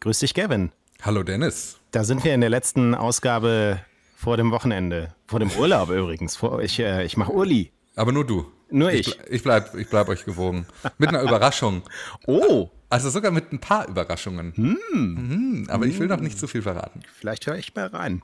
Grüß 0.00 0.20
dich, 0.20 0.34
Gavin. 0.34 0.72
Hallo, 1.02 1.22
Dennis. 1.22 1.78
Da 1.90 2.04
sind 2.04 2.24
wir 2.24 2.34
in 2.34 2.40
der 2.40 2.50
letzten 2.50 2.94
Ausgabe 2.94 3.80
vor 4.16 4.36
dem 4.36 4.50
Wochenende. 4.50 5.14
Vor 5.26 5.40
dem 5.40 5.50
Urlaub 5.52 5.90
übrigens. 5.90 6.36
Vor, 6.36 6.60
ich 6.62 6.78
äh, 6.78 7.04
ich 7.04 7.16
mache 7.16 7.32
Urli. 7.32 7.72
Aber 7.96 8.12
nur 8.12 8.26
du. 8.26 8.50
Nur 8.70 8.92
ich. 8.92 9.08
Ich, 9.08 9.20
ich 9.28 9.42
bleib, 9.42 9.74
ich 9.74 9.88
bleib 9.88 10.08
euch 10.08 10.24
gewogen. 10.24 10.66
Mit 10.98 11.08
einer 11.08 11.22
Überraschung. 11.28 11.82
Oh, 12.26 12.70
Also 12.88 13.10
sogar 13.10 13.30
mit 13.30 13.52
ein 13.52 13.58
paar 13.58 13.88
Überraschungen. 13.88 14.52
Mhm, 14.56 15.66
aber 15.68 15.86
ich 15.86 15.98
will 15.98 16.06
noch 16.06 16.20
nicht 16.20 16.38
zu 16.38 16.46
viel 16.46 16.62
verraten. 16.62 17.00
vielleicht 17.18 17.46
höre 17.46 17.56
ich 17.56 17.74
mal 17.74 17.86
rein. 17.88 18.22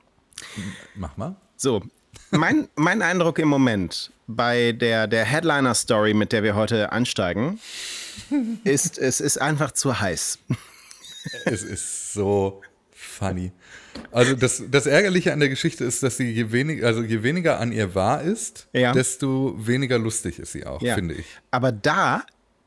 Mach 0.95 1.17
mal. 1.17 1.35
So, 1.57 1.83
mein, 2.31 2.69
mein 2.75 3.01
Eindruck 3.01 3.39
im 3.39 3.49
Moment 3.49 4.11
bei 4.27 4.71
der, 4.71 5.07
der 5.07 5.25
Headliner-Story, 5.25 6.13
mit 6.13 6.31
der 6.31 6.43
wir 6.43 6.55
heute 6.55 6.91
einsteigen, 6.91 7.59
ist, 8.63 8.97
es 8.97 9.19
ist 9.19 9.39
einfach 9.41 9.71
zu 9.71 9.99
heiß. 9.99 10.39
Es 11.45 11.63
ist 11.63 12.13
so 12.13 12.61
funny. 12.91 13.51
Also 14.11 14.35
das, 14.35 14.61
das 14.69 14.85
Ärgerliche 14.85 15.33
an 15.33 15.39
der 15.39 15.49
Geschichte 15.49 15.83
ist, 15.83 16.03
dass 16.03 16.17
sie 16.17 16.31
je 16.31 16.51
weniger, 16.51 16.87
also 16.87 17.01
je 17.03 17.23
weniger 17.23 17.59
an 17.59 17.71
ihr 17.71 17.93
wahr 17.95 18.21
ist, 18.23 18.67
Ja. 18.73 18.91
desto 18.91 19.55
weniger 19.57 19.97
lustig 19.99 20.39
ist 20.39 20.51
sie 20.51 20.65
auch, 20.65 20.81
Ja. 20.81 20.95
finde 20.95 21.15
ich. 21.15 21.25
Aber 21.51 21.71
da, 21.71 22.23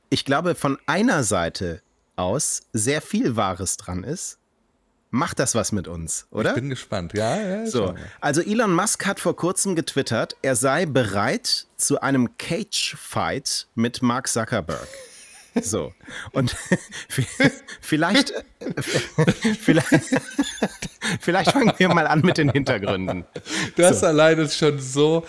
ich 0.09 0.25
glaube, 0.25 0.55
von 0.55 0.79
einer 0.87 1.23
Seite 1.25 1.83
aus 2.17 2.63
sehr 2.73 3.01
viel 3.03 3.37
Wahres 3.37 3.77
dran 3.77 4.05
ist, 4.05 4.39
macht 5.13 5.41
das 5.41 5.55
was 5.57 5.73
mit 5.73 5.89
uns, 5.89 6.27
oder? 6.31 6.51
Ich 6.51 6.55
bin 6.55 6.69
gespannt. 6.71 7.13
Ja, 7.15 7.37
ja, 7.41 7.67
So, 7.67 7.95
also 8.21 8.41
Elon 8.43 8.73
Musk 8.73 9.07
hat 9.07 9.19
vor 9.19 9.35
kurzem 9.35 9.75
getwittert, 9.75 10.37
er 10.43 10.55
sei 10.55 10.87
bereit 10.87 11.67
zu 11.77 12.01
einem 12.01 12.37
Cage-Fight 12.39 13.67
mit 13.75 14.03
Mark 14.03 14.29
Zuckerberg. 14.29 14.87
So, 15.63 15.93
und 16.33 16.55
vielleicht, 17.81 18.33
vielleicht, 19.61 19.89
vielleicht 21.21 21.53
fangen 21.53 21.73
wir 21.77 21.89
mal 21.89 22.07
an 22.07 22.21
mit 22.21 22.39
den 22.39 22.51
Hintergründen. 22.51 23.25
Das 23.77 24.05
alleine 24.05 24.43
ist 24.43 24.57
schon 24.57 24.79
so 24.79 25.27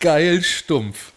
geil 0.00 0.42
stumpf. 0.42 1.12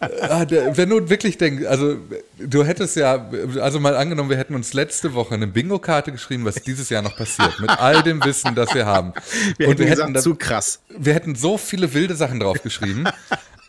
Ah, 0.00 0.46
Wenn 0.48 0.88
du 0.88 1.10
wirklich 1.10 1.36
denkst, 1.36 1.66
also 1.66 1.98
du 2.38 2.64
hättest 2.64 2.96
ja, 2.96 3.30
also 3.60 3.78
mal 3.78 3.94
angenommen, 3.94 4.30
wir 4.30 4.38
hätten 4.38 4.54
uns 4.54 4.72
letzte 4.72 5.12
Woche 5.12 5.34
eine 5.34 5.46
Bingo-Karte 5.46 6.12
geschrieben, 6.12 6.44
was 6.46 6.54
dieses 6.56 6.88
Jahr 6.88 7.02
noch 7.02 7.14
passiert, 7.14 7.60
mit 7.60 7.68
all 7.68 8.02
dem 8.02 8.24
Wissen, 8.24 8.54
das 8.54 8.74
wir 8.74 8.86
haben. 8.86 9.12
Wir 9.58 9.68
hätten 9.68 9.84
gesagt, 9.86 10.16
da- 10.16 10.20
zu 10.20 10.34
krass. 10.34 10.80
wir 10.88 11.12
hätten 11.14 11.34
so 11.34 11.58
viele 11.58 11.92
wilde 11.92 12.16
Sachen 12.16 12.40
draufgeschrieben, 12.40 13.06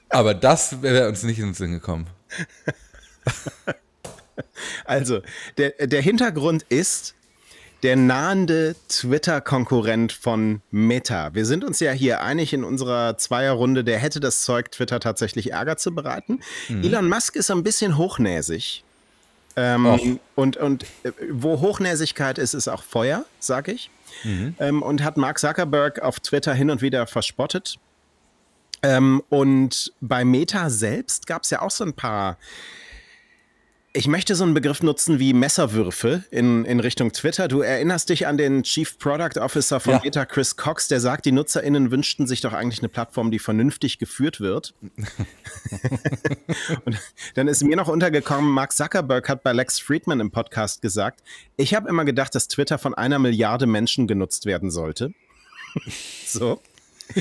aber 0.09 0.33
das 0.33 0.81
wäre 0.81 1.09
uns 1.09 1.23
nicht 1.23 1.39
in 1.39 1.47
den 1.47 1.53
Sinn 1.53 1.71
gekommen. 1.73 2.07
Also, 4.85 5.21
der, 5.57 5.71
der 5.87 6.01
Hintergrund 6.01 6.63
ist 6.69 7.15
der 7.83 7.97
nahende 7.97 8.75
Twitter-Konkurrent 8.87 10.13
von 10.13 10.61
Meta. 10.71 11.33
Wir 11.33 11.45
sind 11.45 11.65
uns 11.65 11.81
ja 11.81 11.91
hier 11.91 12.21
einig 12.21 12.53
in 12.53 12.63
unserer 12.63 13.17
Zweierrunde, 13.17 13.83
der 13.83 13.99
hätte 13.99 14.21
das 14.21 14.43
Zeug, 14.43 14.71
Twitter 14.71 15.01
tatsächlich 15.01 15.51
Ärger 15.51 15.75
zu 15.75 15.93
bereiten. 15.93 16.39
Elon 16.69 17.09
Musk 17.09 17.35
ist 17.35 17.51
ein 17.51 17.61
bisschen 17.61 17.97
hochnäsig. 17.97 18.83
Ähm, 19.55 20.19
und 20.35 20.57
und 20.57 20.83
äh, 21.03 21.11
wo 21.29 21.59
Hochnäsigkeit 21.59 22.39
ist, 22.39 22.53
ist 22.53 22.67
auch 22.67 22.83
Feuer, 22.83 23.25
sag 23.39 23.67
ich. 23.67 23.91
Ähm, 24.59 24.81
und 24.81 25.03
hat 25.03 25.17
Mark 25.17 25.37
Zuckerberg 25.37 26.01
auf 26.01 26.19
Twitter 26.19 26.53
hin 26.53 26.71
und 26.71 26.81
wieder 26.81 27.05
verspottet. 27.05 27.77
Ähm, 28.81 29.21
und 29.29 29.93
bei 30.01 30.25
Meta 30.25 30.69
selbst 30.69 31.27
gab 31.27 31.43
es 31.43 31.49
ja 31.51 31.61
auch 31.61 31.71
so 31.71 31.83
ein 31.83 31.93
paar 31.93 32.37
ich 33.95 34.07
möchte 34.07 34.33
so 34.33 34.43
einen 34.43 34.55
Begriff 34.55 34.81
nutzen 34.81 35.19
wie 35.19 35.33
Messerwürfe 35.33 36.23
in, 36.31 36.65
in 36.65 36.79
Richtung 36.79 37.11
Twitter. 37.11 37.47
Du 37.47 37.61
erinnerst 37.61 38.09
dich 38.09 38.25
an 38.25 38.37
den 38.37 38.63
Chief 38.63 38.97
Product 38.97 39.39
Officer 39.39 39.79
von 39.79 39.93
Ja. 39.93 40.01
Meta, 40.03 40.25
Chris 40.25 40.55
Cox, 40.55 40.87
der 40.87 40.99
sagt, 40.99 41.25
die 41.25 41.31
NutzerInnen 41.31 41.91
wünschten 41.91 42.25
sich 42.25 42.41
doch 42.41 42.53
eigentlich 42.53 42.79
eine 42.79 42.89
Plattform, 42.89 43.29
die 43.29 43.37
vernünftig 43.37 43.99
geführt 43.99 44.39
wird. 44.39 44.73
Und 46.85 46.99
dann 47.35 47.47
ist 47.47 47.63
mir 47.63 47.75
noch 47.75 47.87
untergekommen, 47.87 48.49
Mark 48.49 48.73
Zuckerberg 48.73 49.29
hat 49.29 49.43
bei 49.43 49.53
Lex 49.53 49.79
Friedman 49.79 50.19
im 50.19 50.31
Podcast 50.31 50.81
gesagt, 50.81 51.21
ich 51.55 51.75
habe 51.75 51.87
immer 51.87 52.03
gedacht, 52.03 52.33
dass 52.33 52.47
Twitter 52.47 52.79
von 52.79 52.95
einer 52.95 53.19
Milliarde 53.19 53.67
Menschen 53.67 54.07
genutzt 54.07 54.47
werden 54.47 54.71
sollte. 54.71 55.13
so. 56.25 56.59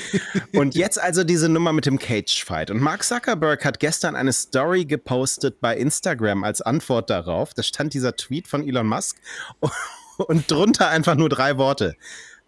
Und 0.52 0.74
jetzt 0.74 1.00
also 1.00 1.24
diese 1.24 1.48
Nummer 1.48 1.72
mit 1.72 1.86
dem 1.86 1.98
Cage-Fight. 1.98 2.70
Und 2.70 2.80
Mark 2.80 3.02
Zuckerberg 3.04 3.64
hat 3.64 3.80
gestern 3.80 4.16
eine 4.16 4.32
Story 4.32 4.84
gepostet 4.84 5.60
bei 5.60 5.76
Instagram 5.76 6.44
als 6.44 6.60
Antwort 6.62 7.10
darauf. 7.10 7.54
Da 7.54 7.62
stand 7.62 7.94
dieser 7.94 8.16
Tweet 8.16 8.48
von 8.48 8.66
Elon 8.66 8.86
Musk 8.86 9.16
und 10.16 10.50
drunter 10.50 10.88
einfach 10.88 11.14
nur 11.14 11.28
drei 11.28 11.56
Worte. 11.58 11.96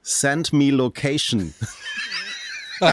Send 0.02 0.52
me 0.52 0.70
location. 0.70 1.54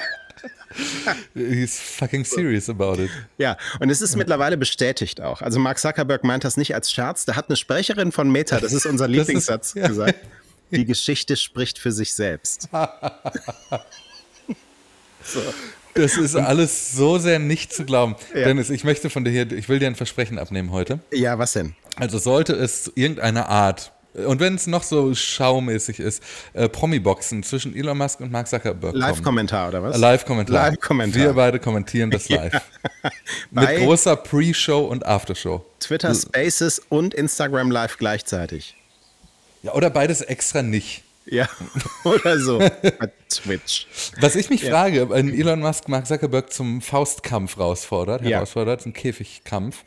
He's 1.34 1.78
fucking 1.80 2.24
serious 2.24 2.70
about 2.70 3.02
it. 3.04 3.10
Ja, 3.38 3.58
und 3.82 3.90
es 3.90 4.02
ist 4.02 4.16
mittlerweile 4.16 4.56
bestätigt 4.58 5.20
auch. 5.20 5.42
Also 5.42 5.60
Mark 5.60 5.80
Zuckerberg 5.80 6.24
meint 6.24 6.46
das 6.46 6.56
nicht 6.56 6.74
als 6.74 6.90
Scherz. 6.92 7.26
Da 7.26 7.36
hat 7.36 7.50
eine 7.50 7.58
Sprecherin 7.58 8.14
von 8.14 8.32
Meta, 8.32 8.60
das 8.62 8.72
ist 8.72 8.86
unser 8.86 9.08
Das 9.08 9.12
ist- 9.14 9.18
Lieblingssatz, 9.28 9.74
ja. 9.74 9.88
gesagt. 9.88 10.16
Die 10.72 10.86
Geschichte 10.86 11.36
spricht 11.36 11.78
für 11.78 11.92
sich 11.92 12.14
selbst. 12.14 12.70
Das 15.94 16.16
ist 16.18 16.36
alles 16.36 16.94
so 16.94 17.18
sehr 17.18 17.40
nicht 17.40 17.74
zu 17.74 17.84
glauben. 17.86 18.16
Ja. 18.34 18.46
Dennis, 18.46 18.70
ich 18.70 18.84
möchte 18.84 19.10
von 19.10 19.26
dir 19.26 19.32
hier, 19.32 19.52
ich 19.52 19.68
will 19.68 19.80
dir 19.80 19.88
ein 19.88 19.96
Versprechen 19.96 20.40
abnehmen 20.40 20.72
heute. 20.72 21.00
Ja, 21.12 21.38
was 21.38 21.54
denn? 21.54 21.76
Also 21.98 22.18
sollte 22.18 22.54
es 22.54 22.90
irgendeine 22.96 23.50
Art, 23.50 23.92
und 24.14 24.40
wenn 24.40 24.56
es 24.56 24.68
noch 24.68 24.84
so 24.84 25.14
schaumäßig 25.14 26.00
ist, 26.00 26.22
äh, 26.54 26.68
Promi-Boxen 26.70 27.44
zwischen 27.44 27.76
Elon 27.76 27.98
Musk 27.98 28.20
und 28.22 28.32
Mark 28.32 28.48
Zuckerberg 28.48 28.92
kommen. 28.94 29.02
Live-Kommentar 29.02 29.70
oder 29.70 29.84
was? 29.84 29.98
Live-Kommentar. 29.98 30.70
Live-Kommentar. 30.72 31.22
Wir 31.22 31.34
beide 31.34 31.60
kommentieren 31.60 32.10
das 32.12 32.28
live. 32.30 32.54
Bei- 33.52 33.74
Mit 33.78 33.86
großer 33.86 34.16
Pre-Show 34.18 34.80
und 34.86 35.06
Aftershow. 35.06 35.66
Twitter 35.80 36.14
Spaces 36.16 36.82
und 36.90 37.14
Instagram 37.14 37.70
Live 37.72 37.98
gleichzeitig. 37.98 38.76
Ja, 39.64 39.74
oder 39.74 39.90
beides 39.90 40.22
extra 40.22 40.62
nicht. 40.62 41.04
Ja, 41.32 41.50
oder 42.04 42.38
so. 42.40 42.60
Twitch. 43.30 43.88
Was 44.20 44.36
ich 44.36 44.50
mich 44.50 44.66
frage, 44.66 45.10
wenn 45.10 45.34
Elon 45.34 45.62
Musk 45.62 45.88
Mark 45.88 46.06
Zuckerberg 46.06 46.52
zum 46.52 46.82
Faustkampf 46.82 47.58
rausfordert, 47.58 48.22
Ja. 48.24 48.38
herausfordert, 48.38 48.82
zum 48.82 48.92
Käfigkampf, 48.94 49.84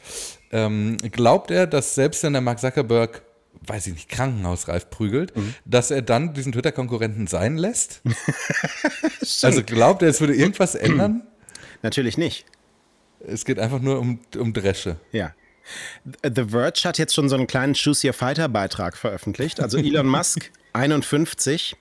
ähm, 0.50 0.96
glaubt 1.12 1.50
er, 1.50 1.66
dass 1.66 1.94
selbst 1.94 2.22
wenn 2.22 2.32
der 2.32 2.40
Mark 2.42 2.60
Zuckerberg, 2.60 3.22
weiß 3.66 3.86
ich 3.88 3.92
nicht, 3.92 4.08
krankenhausreif 4.08 4.88
prügelt, 4.88 5.36
Mhm. 5.36 5.54
dass 5.66 5.90
er 5.90 6.00
dann 6.02 6.32
diesen 6.32 6.52
Twitter-Konkurrenten 6.52 7.26
sein 7.26 7.58
lässt? 7.58 8.00
also 9.42 9.62
glaubt 9.62 10.02
er, 10.02 10.08
es 10.08 10.20
würde 10.20 10.34
irgendwas 10.34 10.74
ändern? 10.74 11.26
Natürlich 11.82 12.16
nicht. 12.16 12.46
Es 13.26 13.44
geht 13.44 13.58
einfach 13.58 13.80
nur 13.80 13.98
um, 13.98 14.18
um 14.38 14.52
Dresche. 14.54 14.96
Ja. 15.12 15.34
The 16.22 16.44
Verge 16.48 16.80
hat 16.84 16.98
jetzt 16.98 17.14
schon 17.14 17.28
so 17.28 17.36
einen 17.36 17.46
kleinen 17.46 17.74
Choose 17.74 18.06
Your 18.06 18.12
Fighter 18.14 18.48
Beitrag 18.48 18.96
veröffentlicht. 18.96 19.60
Also 19.60 19.78
Elon 19.78 20.06
Musk, 20.06 20.50
51, 20.74 21.76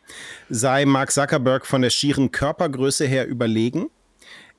sei 0.49 0.85
Mark 0.85 1.11
Zuckerberg 1.11 1.65
von 1.65 1.81
der 1.81 1.89
schieren 1.89 2.31
Körpergröße 2.31 3.05
her 3.05 3.27
überlegen. 3.27 3.89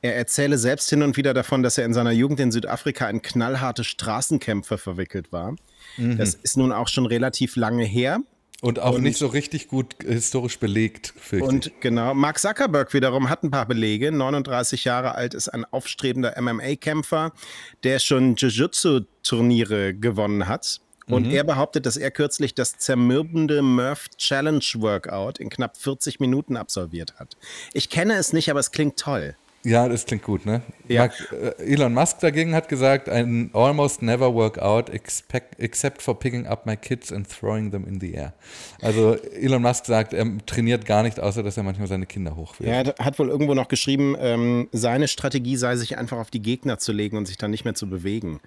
Er 0.03 0.17
erzähle 0.17 0.59
selbst 0.59 0.91
hin 0.91 1.03
und 1.03 1.17
wieder 1.17 1.33
davon, 1.33 1.63
dass 1.63 1.79
er 1.79 1.87
in 1.87 1.95
seiner 1.95 2.11
Jugend 2.11 2.39
in 2.41 2.53
Südafrika 2.53 3.09
in 3.09 3.23
knallharte 3.23 3.85
Straßenkämpfe 3.85 4.77
verwickelt 4.77 5.33
war. 5.33 5.57
Das 5.97 6.35
ist 6.35 6.59
nun 6.59 6.73
auch 6.73 6.89
schon 6.89 7.07
relativ 7.07 7.57
lange 7.57 7.85
her. 7.85 8.21
Und 8.61 8.81
auch 8.81 8.99
nicht 8.99 9.19
so 9.19 9.27
richtig 9.27 9.69
gut 9.69 9.97
historisch 10.07 10.59
belegt, 10.59 11.13
fürchte 11.17 11.47
ich. 11.47 11.53
Und 11.53 11.73
genau, 11.81 12.15
Mark 12.15 12.39
Zuckerberg 12.39 12.93
wiederum 12.95 13.29
hat 13.29 13.45
ein 13.45 13.51
paar 13.51 13.67
Belege. 13.67 14.11
39 14.11 14.85
Jahre 14.85 15.15
alt 15.15 15.35
ist 15.35 15.49
ein 15.49 15.65
aufstrebender 15.67 16.35
MMA-Kämpfer, 16.41 17.33
der 17.83 17.99
schon 17.99 18.37
Jiu-Jitsu-Turniere 18.37 19.95
gewonnen 19.95 20.49
hat. 20.49 20.81
Und 21.09 21.31
er 21.31 21.45
behauptet, 21.45 21.85
dass 21.87 21.97
er 21.97 22.11
kürzlich 22.11 22.55
das 22.55 22.79
zermürbende 22.79 23.61
Murph 23.63 24.09
Challenge 24.17 24.65
Workout 24.77 25.39
in 25.39 25.51
knapp 25.51 25.77
40 25.77 26.19
Minuten 26.21 26.57
absolviert 26.57 27.15
hat. 27.19 27.37
Ich 27.73 27.91
kenne 27.91 28.15
es 28.15 28.33
nicht, 28.33 28.51
aber 28.51 28.61
es 28.61 28.71
klingt 28.73 28.99
toll. 28.99 29.37
Ja, 29.67 29.89
das 29.89 30.05
klingt 30.05 30.23
gut, 30.25 30.45
ne? 30.45 30.61
Ja. 30.89 31.07
Äh, 31.07 31.73
Elon 31.73 31.95
Musk 31.95 32.21
dagegen 32.21 32.55
hat 32.55 32.69
gesagt, 32.69 33.09
I 33.09 33.49
almost 33.55 34.03
never 34.03 34.35
work 34.35 34.59
out 34.59 34.91
expect, 34.91 35.59
except 35.59 36.03
for 36.03 36.19
picking 36.19 36.47
up 36.47 36.67
my 36.67 36.77
kids 36.77 37.11
and 37.11 37.27
throwing 37.27 37.71
them 37.71 37.87
in 37.87 37.99
the 37.99 38.13
air. 38.13 38.35
Also 38.83 39.15
Elon 39.15 39.63
Musk 39.63 39.87
sagt, 39.87 40.13
er 40.13 40.27
trainiert 40.45 40.85
gar 40.85 41.03
nicht, 41.03 41.19
außer 41.19 41.43
dass 41.43 41.57
er 41.57 41.63
manchmal 41.63 41.87
seine 41.89 42.05
Kinder 42.05 42.37
hochwirft. 42.37 42.71
Er 42.71 42.79
hat- 42.81 42.99
hat 43.01 43.19
wohl 43.19 43.31
irgendwo 43.31 43.55
noch 43.55 43.69
geschrieben, 43.69 44.15
ähm, 44.21 44.69
seine 44.73 45.09
Strategie 45.09 45.57
sei, 45.57 45.77
sich 45.77 45.97
einfach 45.97 46.19
auf 46.19 46.31
die 46.31 46.43
Gegner 46.43 46.79
zu 46.79 46.93
legen 46.93 47.17
und 47.17 47.25
sich 47.25 47.39
dann 47.39 47.51
nicht 47.51 47.65
mehr 47.65 47.75
zu 47.75 47.89
bewegen. 47.89 48.41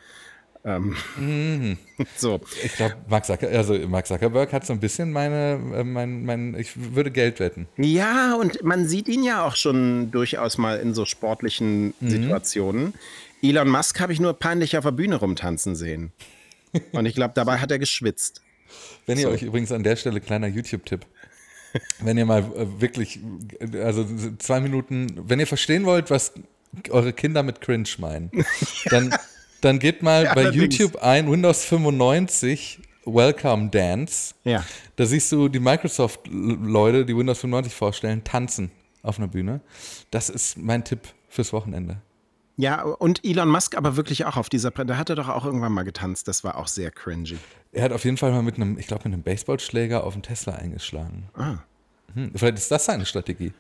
Ähm, 0.66 0.96
So, 2.16 2.42
Ich 2.64 2.74
glaube, 2.74 2.96
Mark, 3.10 3.26
Zucker, 3.26 3.48
also 3.50 3.74
Mark 3.88 4.08
Zuckerberg 4.08 4.54
hat 4.54 4.66
so 4.66 4.74
ein 4.74 4.80
bisschen 4.80 5.12
meine, 5.12 5.60
äh, 5.76 5.84
mein, 5.84 6.26
mein, 6.26 6.56
ich 6.58 6.94
würde 6.94 7.12
Geld 7.12 7.40
wetten. 7.40 7.68
Ja, 7.78 8.36
und 8.36 8.64
man 8.64 8.88
sieht 8.88 9.08
ihn 9.08 9.24
ja 9.24 9.46
auch 9.46 9.56
schon 9.56 10.12
durchaus 10.12 10.58
mal 10.58 10.80
in 10.80 10.94
so 10.94 11.06
sportlichen 11.06 11.94
Situationen. 12.02 12.94
Elon 13.42 13.70
Musk 13.70 14.00
habe 14.00 14.14
ich 14.14 14.20
nur 14.20 14.34
peinlich 14.34 14.78
auf 14.78 14.84
der 14.84 14.92
Bühne 14.92 15.16
rumtanzen 15.18 15.76
sehen. 15.76 16.12
Und 16.92 17.06
ich 17.06 17.16
glaube, 17.16 17.34
dabei 17.36 17.58
hat 17.60 17.72
er 17.72 17.80
geschwitzt. 17.80 18.42
Wenn 19.06 19.18
ihr 19.18 19.24
So. 19.28 19.30
euch 19.30 19.44
übrigens 19.44 19.72
an 19.72 19.84
der 19.84 19.96
Stelle, 19.96 20.20
kleiner 20.20 20.48
YouTube-Tipp, 20.48 21.06
wenn 22.00 22.18
ihr 22.18 22.26
mal 22.26 22.40
äh, 22.56 22.82
wirklich, 22.82 23.20
äh, 23.60 23.80
also 23.80 24.06
zwei 24.40 24.60
Minuten, 24.60 25.22
wenn 25.30 25.40
ihr 25.40 25.48
verstehen 25.48 25.86
wollt, 25.86 26.10
was 26.10 26.34
eure 26.90 27.14
Kinder 27.14 27.44
mit 27.44 27.62
Cringe 27.62 27.88
meinen, 28.00 28.30
dann, 28.90 29.16
dann 29.62 29.80
geht 29.80 30.04
mal 30.04 30.26
Ja, 30.26 30.34
bei 30.34 30.42
allerdings. 30.46 30.78
YouTube 30.78 30.96
ein, 30.98 31.32
Windows 31.32 31.64
95 31.66 32.80
Welcome 33.06 33.70
Dance. 33.70 34.36
Ja. 34.44 34.64
Da 34.98 35.06
siehst 35.06 35.32
du 35.32 35.48
die 35.48 35.60
Microsoft-Leute, 35.60 37.06
die 37.06 37.16
Windows 37.16 37.40
95 37.40 37.74
vorstellen, 37.74 38.24
tanzen 38.24 38.72
auf 39.02 39.18
einer 39.18 39.28
Bühne. 39.28 39.62
Das 40.12 40.30
ist 40.30 40.58
mein 40.58 40.84
Tipp 40.84 41.00
fürs 41.30 41.54
Wochenende. 41.54 42.02
Ja, 42.58 42.82
und 42.82 43.24
Elon 43.24 43.50
Musk 43.50 43.78
aber 43.78 43.96
wirklich 43.96 44.26
auch 44.26 44.36
auf 44.36 44.50
dieser, 44.50 44.72
da 44.72 44.98
hat 44.98 45.10
er 45.10 45.16
doch 45.16 45.30
auch 45.30 45.46
irgendwann 45.46 45.72
mal 45.74 45.84
getanzt, 45.84 46.28
das 46.28 46.44
war 46.44 46.58
auch 46.58 46.68
sehr 46.68 46.90
cringy. 46.90 47.38
Er 47.72 47.84
hat 47.84 47.92
auf 47.94 48.04
jeden 48.04 48.18
Fall 48.18 48.32
mal 48.32 48.42
mit 48.42 48.56
einem, 48.56 48.80
ich 48.80 48.88
glaube, 48.88 49.04
mit 49.08 49.14
einem 49.14 49.22
Baseballschläger 49.22 50.04
auf 50.04 50.14
einen 50.14 50.24
Tesla 50.24 50.54
eingeschlagen. 50.56 51.30
Ah. 51.36 51.58
Hm, 52.16 52.32
vielleicht 52.36 52.58
ist 52.58 52.72
das 52.72 52.86
seine 52.86 53.06
Strategie. 53.06 53.54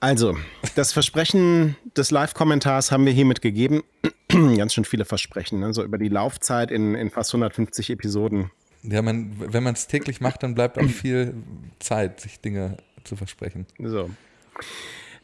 Also, 0.00 0.36
das 0.74 0.92
Versprechen 0.92 1.76
des 1.96 2.10
Live-Kommentars 2.10 2.90
haben 2.90 3.06
wir 3.06 3.12
hiermit 3.12 3.40
gegeben. 3.40 3.84
Ganz 4.56 4.74
schön 4.74 4.84
viele 4.84 5.04
Versprechen, 5.04 5.60
ne? 5.60 5.72
so 5.72 5.82
über 5.82 5.98
die 5.98 6.08
Laufzeit 6.08 6.70
in, 6.70 6.94
in 6.94 7.10
fast 7.10 7.30
150 7.30 7.90
Episoden. 7.90 8.50
Ja, 8.82 9.02
man, 9.02 9.32
wenn 9.38 9.62
man 9.62 9.74
es 9.74 9.86
täglich 9.86 10.20
macht, 10.20 10.42
dann 10.42 10.54
bleibt 10.54 10.78
auch 10.78 10.82
viel 10.88 11.34
Zeit, 11.78 12.20
sich 12.20 12.40
Dinge 12.40 12.76
zu 13.04 13.16
versprechen. 13.16 13.66
So. 13.78 14.10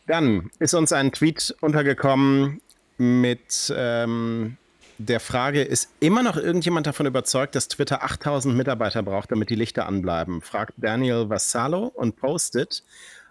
Dann 0.07 0.51
ist 0.59 0.75
uns 0.75 0.93
ein 0.93 1.13
Tweet 1.13 1.55
untergekommen 1.61 2.61
mit 2.97 3.73
ähm, 3.77 4.57
der 4.99 5.21
Frage, 5.21 5.63
ist 5.63 5.91
immer 6.01 6.23
noch 6.23 6.37
irgendjemand 6.37 6.87
davon 6.87 7.07
überzeugt, 7.07 7.55
dass 7.55 7.69
Twitter 7.69 8.03
8000 8.03 8.57
Mitarbeiter 8.57 9.03
braucht, 9.03 9.31
damit 9.31 9.51
die 9.51 9.55
Lichter 9.55 9.87
anbleiben? 9.87 10.41
Fragt 10.41 10.75
Daniel 10.77 11.29
Vassallo 11.29 11.87
und 11.87 12.17
postet 12.17 12.83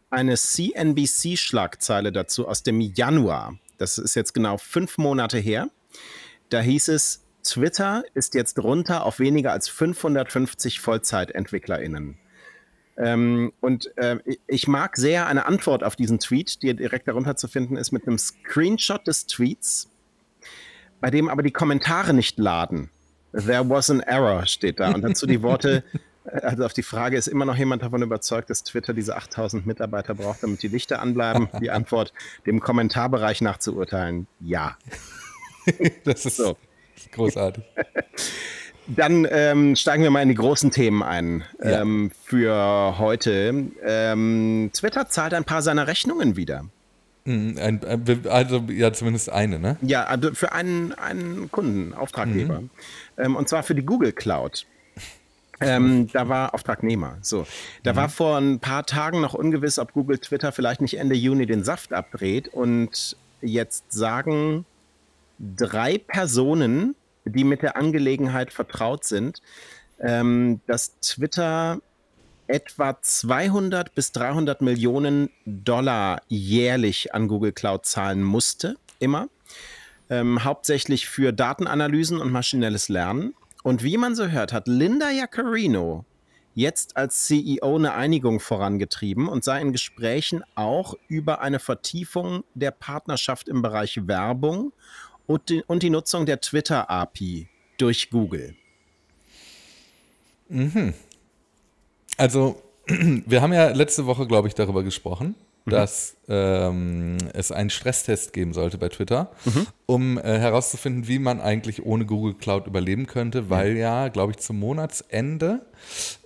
eine 0.09 0.35
CNBC-Schlagzeile 0.35 2.11
dazu 2.11 2.47
aus 2.47 2.63
dem 2.63 2.79
Januar. 2.79 3.57
Das 3.77 3.97
ist 3.97 4.15
jetzt 4.15 4.33
genau 4.33 4.57
fünf 4.57 4.97
Monate 4.97 5.37
her. 5.37 5.69
Da 6.49 6.61
hieß 6.61 6.89
es, 6.89 7.23
Twitter 7.43 8.03
ist 8.13 8.33
jetzt 8.33 8.59
runter 8.59 9.05
auf 9.05 9.19
weniger 9.19 9.51
als 9.51 9.69
550 9.69 10.79
VollzeitentwicklerInnen. 10.79 12.17
Ähm, 12.97 13.53
und 13.61 13.95
äh, 13.97 14.17
ich 14.47 14.67
mag 14.67 14.97
sehr 14.97 15.27
eine 15.27 15.45
Antwort 15.45 15.83
auf 15.83 15.95
diesen 15.95 16.19
Tweet, 16.19 16.61
die 16.63 16.75
direkt 16.75 17.07
darunter 17.07 17.35
zu 17.35 17.47
finden 17.47 17.77
ist, 17.77 17.91
mit 17.91 18.07
einem 18.07 18.17
Screenshot 18.17 19.05
des 19.05 19.27
Tweets, 19.27 19.89
bei 20.99 21.11
dem 21.11 21.29
aber 21.29 21.43
die 21.43 21.51
Kommentare 21.51 22.13
nicht 22.13 22.39
laden. 22.39 22.89
There 23.33 23.69
was 23.69 23.89
an 23.91 23.99
error 23.99 24.45
steht 24.47 24.79
da. 24.79 24.93
Und 24.93 25.03
dazu 25.03 25.27
die 25.27 25.43
Worte, 25.43 25.83
also 26.31 26.65
auf 26.65 26.73
die 26.73 26.83
Frage, 26.83 27.17
ist 27.17 27.27
immer 27.27 27.45
noch 27.45 27.55
jemand 27.57 27.83
davon 27.83 28.01
überzeugt, 28.01 28.49
dass 28.49 28.63
Twitter 28.63 28.93
diese 28.93 29.15
8000 29.15 29.65
Mitarbeiter 29.65 30.13
braucht, 30.13 30.43
damit 30.43 30.61
die 30.63 30.67
Lichter 30.67 31.01
anbleiben? 31.01 31.47
Die 31.61 31.71
Antwort, 31.71 32.13
dem 32.45 32.59
Kommentarbereich 32.59 33.41
nach 33.41 33.57
zu 33.59 33.75
urteilen, 33.75 34.27
ja. 34.39 34.77
Das 36.05 36.25
ist 36.25 36.37
So. 36.37 36.55
großartig. 37.11 37.63
Dann 38.87 39.27
ähm, 39.29 39.75
steigen 39.75 40.03
wir 40.03 40.11
mal 40.11 40.21
in 40.21 40.29
die 40.29 40.35
großen 40.35 40.71
Themen 40.71 41.03
ein 41.03 41.43
Ja. 41.61 41.81
ähm, 41.81 42.09
für 42.23 42.95
heute. 42.97 43.65
Ähm, 43.85 44.69
Twitter 44.73 45.09
zahlt 45.09 45.33
ein 45.33 45.43
paar 45.43 45.61
seiner 45.61 45.87
Rechnungen 45.87 46.37
wieder. 46.37 46.63
Mhm, 47.25 47.57
Ein, 47.59 47.81
also 48.29 48.63
ja, 48.69 48.93
zumindest 48.93 49.29
eine, 49.29 49.59
ne? 49.59 49.75
Ja, 49.81 50.05
also 50.05 50.33
für 50.33 50.53
einen, 50.53 50.93
einen 50.93 51.51
Kunden, 51.51 51.93
Auftraggeber. 51.93 52.63
Ähm, 53.17 53.35
und 53.35 53.49
zwar 53.49 53.63
für 53.63 53.75
die 53.75 53.83
Google 53.85 54.13
Cloud. 54.13 54.65
Ähm, 55.59 56.07
da 56.11 56.29
war 56.29 56.53
Auftragnehmer. 56.53 57.17
So, 57.21 57.47
da 57.83 57.95
war 57.95 58.09
vor 58.09 58.37
ein 58.37 58.59
paar 58.59 58.85
Tagen 58.85 59.21
noch 59.21 59.33
ungewiss, 59.33 59.79
ob 59.79 59.93
Google 59.93 60.19
Twitter 60.19 60.51
vielleicht 60.51 60.81
nicht 60.81 60.99
Ende 60.99 61.15
Juni 61.15 61.45
den 61.45 61.63
Saft 61.63 61.93
abdreht. 61.93 62.47
Und 62.47 63.17
jetzt 63.41 63.91
sagen 63.91 64.65
drei 65.39 65.97
Personen, 65.97 66.95
die 67.25 67.43
mit 67.43 67.61
der 67.61 67.75
Angelegenheit 67.75 68.53
vertraut 68.53 69.03
sind, 69.03 69.41
ähm, 69.99 70.61
dass 70.67 70.99
Twitter 70.99 71.79
etwa 72.47 73.01
200 73.01 73.93
bis 73.93 74.11
300 74.13 74.61
Millionen 74.61 75.29
Dollar 75.45 76.21
jährlich 76.27 77.13
an 77.13 77.27
Google 77.27 77.51
Cloud 77.51 77.85
zahlen 77.85 78.23
musste, 78.23 78.77
immer. 78.99 79.27
Ähm, 80.09 80.43
hauptsächlich 80.45 81.07
für 81.07 81.33
Datenanalysen 81.33 82.19
und 82.19 82.31
maschinelles 82.31 82.87
Lernen. 82.87 83.33
Und 83.67 83.83
wie 83.83 83.97
man 83.97 84.15
so 84.15 84.27
hört, 84.29 84.53
hat 84.53 84.69
Linda 84.69 85.11
Jaccarino 85.11 86.05
jetzt 86.55 86.95
als 86.95 87.25
CEO 87.25 87.75
eine 87.75 87.95
Einigung 87.95 88.39
vorangetrieben 88.39 89.27
und 89.27 89.43
sei 89.43 89.59
in 89.59 89.73
Gesprächen 89.73 90.41
auch 90.55 90.93
über 91.09 91.41
eine 91.41 91.59
Vertiefung 91.59 92.45
der 92.53 92.71
Partnerschaft 92.71 93.49
im 93.49 93.61
Bereich 93.61 94.07
Werbung 94.07 94.71
und 95.25 95.49
die, 95.49 95.63
und 95.67 95.83
die 95.83 95.89
Nutzung 95.89 96.25
der 96.25 96.39
Twitter-API 96.39 97.49
durch 97.77 98.09
Google. 98.09 98.55
Also, 102.15 102.61
wir 102.87 103.41
haben 103.41 103.51
ja 103.51 103.71
letzte 103.71 104.05
Woche, 104.05 104.27
glaube 104.27 104.47
ich, 104.47 104.55
darüber 104.55 104.83
gesprochen, 104.83 105.35
dass 105.71 106.15
ähm, 106.29 107.17
es 107.33 107.51
einen 107.51 107.69
Stresstest 107.69 108.33
geben 108.33 108.53
sollte 108.53 108.77
bei 108.77 108.89
Twitter, 108.89 109.31
um 109.85 110.17
äh, 110.17 110.23
herauszufinden, 110.39 111.07
wie 111.07 111.19
man 111.19 111.39
eigentlich 111.39 111.85
ohne 111.85 112.05
Google 112.05 112.33
Cloud 112.33 112.67
überleben 112.67 113.07
könnte, 113.07 113.49
weil 113.49 113.77
ja, 113.77 114.09
glaube 114.09 114.31
ich, 114.33 114.37
zum 114.39 114.59
Monatsende 114.59 115.61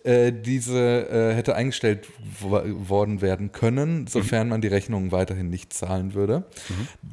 äh, 0.03 0.31
diese 0.31 1.07
äh, 1.09 1.35
hätte 1.35 1.55
eingestellt 1.55 2.07
wo 2.39 2.61
worden 2.89 3.21
werden 3.21 3.51
können, 3.51 4.07
sofern 4.07 4.49
man 4.49 4.61
die 4.61 4.67
Rechnungen 4.69 5.11
weiterhin 5.11 5.49
nicht 5.49 5.71
zahlen 5.73 6.13
würde. 6.15 6.43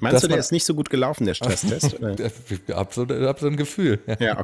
Meinst 0.00 0.14
Dass 0.14 0.22
du, 0.22 0.28
der 0.28 0.36
man- 0.36 0.40
ist 0.40 0.52
nicht 0.52 0.64
so 0.64 0.74
gut 0.74 0.88
gelaufen, 0.88 1.26
der 1.26 1.34
Stresstest? 1.34 1.96
Ich 2.00 2.74
habe 2.74 2.94
so, 2.94 3.06
hab 3.06 3.38
so 3.40 3.46
ein 3.46 3.56
Gefühl. 3.56 4.00
Ja. 4.06 4.16
ja, 4.20 4.34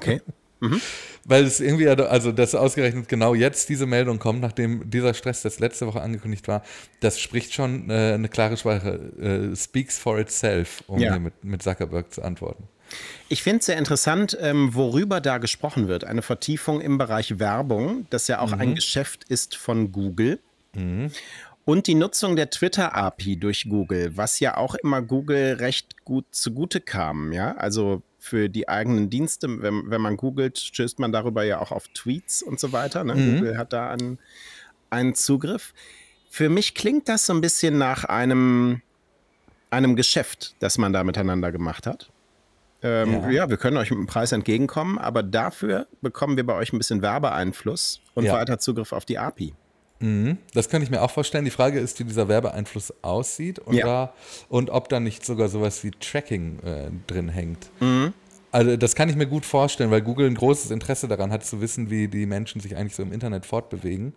okay. 0.60 0.78
Weil 1.26 1.44
es 1.44 1.60
irgendwie, 1.60 1.88
also 1.88 2.32
dass 2.32 2.54
ausgerechnet 2.54 3.08
genau 3.08 3.34
jetzt 3.34 3.68
diese 3.68 3.86
Meldung 3.86 4.18
kommt, 4.18 4.40
nachdem 4.40 4.90
dieser 4.90 5.14
Stresstest 5.14 5.60
letzte 5.60 5.86
Woche 5.86 6.02
angekündigt 6.02 6.48
war, 6.48 6.62
das 7.00 7.18
spricht 7.20 7.54
schon 7.54 7.88
äh, 7.90 8.12
eine 8.14 8.28
klare 8.28 8.56
Sprache, 8.56 9.50
äh, 9.52 9.56
speaks 9.56 9.98
for 9.98 10.18
itself, 10.18 10.84
um 10.86 11.00
Ja. 11.00 11.12
hier 11.12 11.20
mit, 11.20 11.44
mit 11.44 11.62
Zuckerberg 11.62 12.12
zu 12.12 12.22
antworten. 12.22 12.64
Ich 13.28 13.42
finde 13.42 13.60
es 13.60 13.66
sehr 13.66 13.78
interessant, 13.78 14.36
ähm, 14.40 14.74
worüber 14.74 15.20
da 15.20 15.38
gesprochen 15.38 15.88
wird. 15.88 16.04
Eine 16.04 16.20
Vertiefung 16.22 16.80
im 16.82 16.98
Bereich 16.98 17.38
Werbung, 17.38 18.06
das 18.10 18.28
ja 18.28 18.40
auch 18.40 18.52
ein 18.52 18.74
Geschäft 18.74 19.24
ist 19.24 19.56
von 19.56 19.90
Google. 19.90 20.38
Und 21.64 21.86
die 21.86 21.94
Nutzung 21.94 22.36
der 22.36 22.50
Twitter-API 22.50 23.38
durch 23.38 23.66
Google, 23.68 24.16
was 24.16 24.38
ja 24.38 24.58
auch 24.58 24.74
immer 24.74 25.00
Google 25.00 25.54
recht 25.54 26.04
gut 26.04 26.26
zugute 26.30 26.80
kam. 26.82 27.32
Ja? 27.32 27.52
Also 27.56 28.02
für 28.24 28.48
die 28.48 28.70
eigenen 28.70 29.10
Dienste, 29.10 29.60
wenn, 29.60 29.90
wenn 29.90 30.00
man 30.00 30.16
googelt, 30.16 30.58
stößt 30.58 30.98
man 30.98 31.12
darüber 31.12 31.44
ja 31.44 31.60
auch 31.60 31.72
auf 31.72 31.88
Tweets 31.88 32.42
und 32.42 32.58
so 32.58 32.72
weiter. 32.72 33.04
Ne? 33.04 33.12
Google 33.12 33.58
hat 33.58 33.74
da 33.74 33.90
einen, 33.90 34.18
einen 34.88 35.14
Zugriff. 35.14 35.74
Für 36.30 36.48
mich 36.48 36.74
klingt 36.74 37.06
das 37.10 37.26
so 37.26 37.34
ein 37.34 37.42
bisschen 37.42 37.76
nach 37.76 38.04
einem, 38.04 38.80
einem 39.68 39.94
Geschäft, 39.94 40.56
das 40.58 40.78
man 40.78 40.94
da 40.94 41.04
miteinander 41.04 41.52
gemacht 41.52 41.86
hat. 41.86 42.10
Ähm, 42.82 43.12
Ja. 43.24 43.30
ja. 43.30 43.50
wir 43.50 43.58
können 43.58 43.76
euch 43.76 43.90
mit 43.90 43.98
dem 43.98 44.06
Preis 44.06 44.32
entgegenkommen, 44.32 44.98
aber 44.98 45.22
dafür 45.22 45.86
bekommen 46.00 46.38
wir 46.38 46.46
bei 46.46 46.54
euch 46.54 46.72
ein 46.72 46.78
bisschen 46.78 47.02
Werbeeinfluss 47.02 48.00
und 48.14 48.24
Ja. 48.24 48.32
weiter 48.32 48.58
Zugriff 48.58 48.94
auf 48.94 49.04
die 49.04 49.18
API. 49.18 49.52
Mhm. 50.04 50.36
Das 50.52 50.68
könnte 50.68 50.84
ich 50.84 50.90
mir 50.90 51.00
auch 51.00 51.10
vorstellen. 51.10 51.46
Die 51.46 51.50
Frage 51.50 51.80
ist, 51.80 51.98
wie 51.98 52.04
dieser 52.04 52.28
Werbeeinfluss 52.28 52.92
aussieht 53.02 53.58
und, 53.58 53.74
Ja. 53.74 53.86
da, 53.86 54.14
und 54.50 54.68
ob 54.68 54.90
da 54.90 55.00
nicht 55.00 55.24
sogar 55.24 55.48
sowas 55.48 55.82
wie 55.82 55.92
Tracking 55.92 56.58
äh, 56.60 56.90
drin 57.06 57.30
hängt. 57.30 57.70
Mhm. 57.80 58.12
Also 58.52 58.76
das 58.76 58.94
kann 58.94 59.08
ich 59.08 59.16
mir 59.16 59.26
gut 59.26 59.46
vorstellen, 59.46 59.90
weil 59.90 60.02
Google 60.02 60.26
ein 60.28 60.34
großes 60.34 60.70
Interesse 60.70 61.08
daran 61.08 61.32
hat 61.32 61.44
zu 61.44 61.60
wissen, 61.60 61.90
wie 61.90 62.06
die 62.06 62.26
Menschen 62.26 62.60
sich 62.60 62.76
eigentlich 62.76 62.94
so 62.94 63.02
im 63.02 63.12
Internet 63.12 63.46
fortbewegen. 63.46 64.12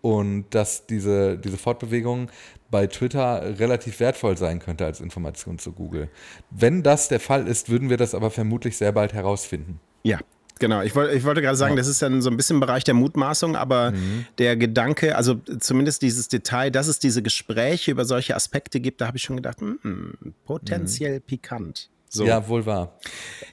Und 0.00 0.46
dass 0.50 0.86
diese, 0.86 1.38
diese 1.38 1.58
Fortbewegung 1.58 2.28
bei 2.70 2.86
Twitter 2.88 3.58
relativ 3.60 4.00
wertvoll 4.00 4.36
sein 4.36 4.58
könnte 4.58 4.84
als 4.84 5.00
Information 5.00 5.58
zu 5.58 5.72
Google. 5.72 6.08
Wenn 6.50 6.82
das 6.82 7.08
der 7.08 7.20
Fall 7.20 7.46
ist, 7.46 7.68
würden 7.68 7.88
wir 7.90 7.96
das 7.96 8.14
aber 8.14 8.30
vermutlich 8.30 8.76
sehr 8.76 8.90
bald 8.92 9.12
herausfinden. 9.12 9.78
Ja, 10.02 10.18
genau. 10.62 10.80
Ich, 10.80 10.94
wollt, 10.94 11.12
ich 11.12 11.24
wollte 11.24 11.42
gerade 11.42 11.56
sagen, 11.56 11.76
das 11.76 11.88
ist 11.88 12.00
dann 12.00 12.22
so 12.22 12.30
ein 12.30 12.36
bisschen 12.36 12.56
im 12.56 12.60
Bereich 12.60 12.84
der 12.84 12.94
Mutmaßung, 12.94 13.56
aber 13.56 13.92
der 14.38 14.56
Gedanke, 14.56 15.16
also 15.16 15.34
zumindest 15.34 16.02
dieses 16.02 16.28
Detail, 16.28 16.70
dass 16.70 16.86
es 16.86 17.00
diese 17.00 17.22
Gespräche 17.22 17.90
über 17.90 18.04
solche 18.04 18.36
Aspekte 18.36 18.80
gibt, 18.80 19.00
da 19.00 19.08
habe 19.08 19.16
ich 19.18 19.24
schon 19.24 19.36
gedacht, 19.36 19.60
hm, 19.60 20.14
potenziell 20.46 21.20
pikant. 21.20 21.90
So. 22.14 22.26
Ja, 22.26 22.46
wohl 22.46 22.66
wahr. 22.66 22.98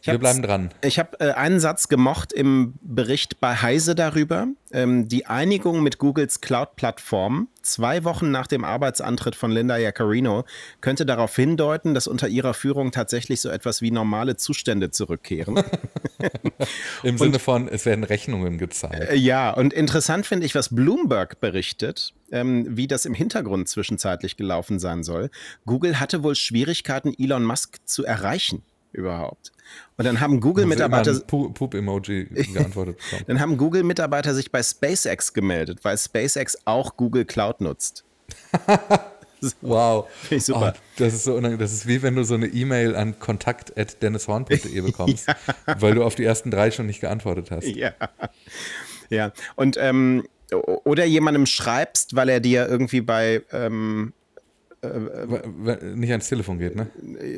Wir 0.04 0.18
bleiben 0.18 0.42
dran. 0.42 0.70
Ich 0.82 1.00
habe 1.00 1.18
äh, 1.22 1.32
einen 1.32 1.62
Satz 1.62 1.88
gemocht 1.88 2.34
im 2.34 2.74
Bericht 2.82 3.40
bei 3.40 3.56
Heise 3.56 3.96
darüber. 3.96 4.48
Ähm, 4.72 5.08
die 5.08 5.28
Einigung 5.28 5.82
mit 5.82 5.98
Googles 5.98 6.42
Cloud-Plattform 6.42 7.48
zwei 7.62 8.04
Wochen 8.04 8.32
nach 8.32 8.48
dem 8.48 8.64
Arbeitsantritt 8.64 9.36
von 9.36 9.52
Linda 9.52 9.78
Jaccarino 9.78 10.46
könnte 10.82 11.06
darauf 11.06 11.36
hindeuten, 11.36 11.94
dass 11.94 12.08
unter 12.08 12.28
ihrer 12.28 12.54
Führung 12.54 12.92
tatsächlich 12.92 13.42
so 13.42 13.50
etwas 13.50 13.82
wie 13.82 13.92
normale 13.92 14.36
Zustände 14.36 14.92
zurückkehren. 14.92 15.64
Im 17.04 17.18
Sinne 17.18 17.40
von, 17.40 17.68
es 17.68 17.86
werden 17.86 18.04
Rechnungen 18.04 18.58
gezahlt. 18.58 19.10
Äh, 19.10 19.16
ja, 19.16 19.52
und 19.52 19.74
interessant 19.74 20.26
finde 20.26 20.46
ich, 20.46 20.56
was 20.56 20.74
Bloomberg 20.74 21.40
berichtet, 21.40 22.14
ähm, 22.32 22.66
wie 22.70 22.88
das 22.88 23.06
im 23.06 23.14
Hintergrund 23.14 23.70
zwischenzeitlich 23.70 24.38
gelaufen 24.38 24.80
sein 24.80 25.04
soll. 25.04 25.30
Google 25.66 26.00
hatte 26.00 26.24
wohl 26.24 26.36
Schwierigkeiten, 26.36 27.14
Elon 27.18 27.44
Musk 27.44 27.78
zu 27.86 28.06
erreichen 28.06 28.64
überhaupt. 28.92 29.52
Und 29.98 30.06
dann 30.06 30.20
haben 30.20 30.40
Google-Mitarbeiter. 30.40 31.20
Poop-Emoji 31.22 32.26
geantwortet 32.54 32.98
bekommen. 32.98 33.26
dann 33.28 33.40
haben 33.40 33.58
Google-Mitarbeiter 33.58 34.34
sich 34.34 34.52
bei 34.52 34.64
SpaceX 34.64 35.34
gemeldet, 35.34 35.80
weil 35.84 35.98
SpaceX 35.98 36.58
auch 36.66 36.98
Google 36.98 37.26
Cloud 37.26 37.62
nutzt. 37.62 38.04
wow. 39.62 40.08
Finde 40.22 40.36
ich 40.36 40.46
super. 40.46 40.74
Oh, 40.76 40.80
das, 40.98 41.14
ist 41.14 41.24
so, 41.24 41.40
das 41.40 41.74
ist 41.74 41.88
wie 41.88 42.02
wenn 42.02 42.16
du 42.16 42.24
so 42.24 42.36
eine 42.36 42.48
E-Mail 42.48 42.96
an 42.96 43.20
kontakt.dennishorn.de 43.20 44.82
bekommst, 44.86 45.28
ja. 45.28 45.36
weil 45.80 45.96
du 45.96 46.04
auf 46.04 46.16
die 46.16 46.24
ersten 46.24 46.52
drei 46.52 46.72
schon 46.72 46.86
nicht 46.86 47.02
geantwortet 47.02 47.52
hast. 47.52 47.68
Ja. 47.68 47.94
Ja. 49.10 49.32
Und 49.56 49.78
ähm, 49.78 50.28
oder 50.52 51.06
jemandem 51.06 51.46
schreibst, 51.46 52.16
weil 52.16 52.30
er 52.30 52.40
dir 52.40 52.68
irgendwie 52.68 53.02
bei 53.02 53.44
ähm, 53.52 54.14
nicht 54.82 56.12
ans 56.12 56.30
Telefon 56.30 56.58
geht, 56.58 56.76
ne? 56.76 56.88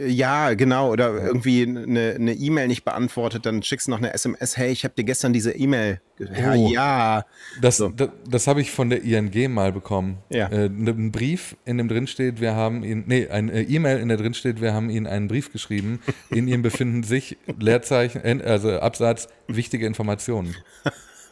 Ja, 0.07 0.53
genau. 0.53 0.91
Oder 0.91 1.13
irgendwie 1.13 1.63
eine 1.63 2.33
E-Mail 2.33 2.67
nicht 2.67 2.83
beantwortet, 2.83 3.45
dann 3.45 3.63
schickst 3.63 3.88
du 3.88 3.91
noch 3.91 3.98
eine 3.98 4.13
SMS, 4.13 4.57
hey, 4.57 4.71
ich 4.71 4.83
habe 4.83 4.93
dir 4.95 5.03
gestern 5.03 5.33
diese 5.33 5.51
E-Mail. 5.51 6.01
Ja, 6.19 6.53
oh, 6.53 6.69
ja. 6.71 7.25
Das, 7.62 7.77
so. 7.77 7.89
das, 7.89 8.10
das 8.29 8.45
habe 8.45 8.62
ich 8.62 8.71
von 8.71 8.91
der 8.91 9.01
ING 9.03 9.51
mal 9.51 9.71
bekommen. 9.71 10.19
Ja. 10.29 10.48
Äh, 10.50 10.65
ein 10.65 11.12
Brief, 11.12 11.55
in 11.65 11.79
dem 11.79 11.88
drin 11.88 12.05
steht, 12.05 12.41
wir 12.41 12.55
haben 12.55 12.83
ihn, 12.83 13.05
nee, 13.07 13.27
eine 13.27 13.63
E-Mail, 13.63 14.00
in 14.00 14.07
der 14.07 14.17
drin 14.17 14.36
steht, 14.36 14.62
wir 14.62 14.74
haben 14.74 14.91
Ihnen 14.91 15.07
einen 15.07 15.27
Brief 15.27 15.51
geschrieben. 15.51 16.00
In 16.29 16.48
ihm 16.48 16.62
befinden 16.62 17.03
sich 17.03 17.38
Leerzeichen, 17.60 18.41
also 18.41 18.79
Absatz, 18.79 19.27
wichtige 19.48 19.86
Informationen. 19.86 20.55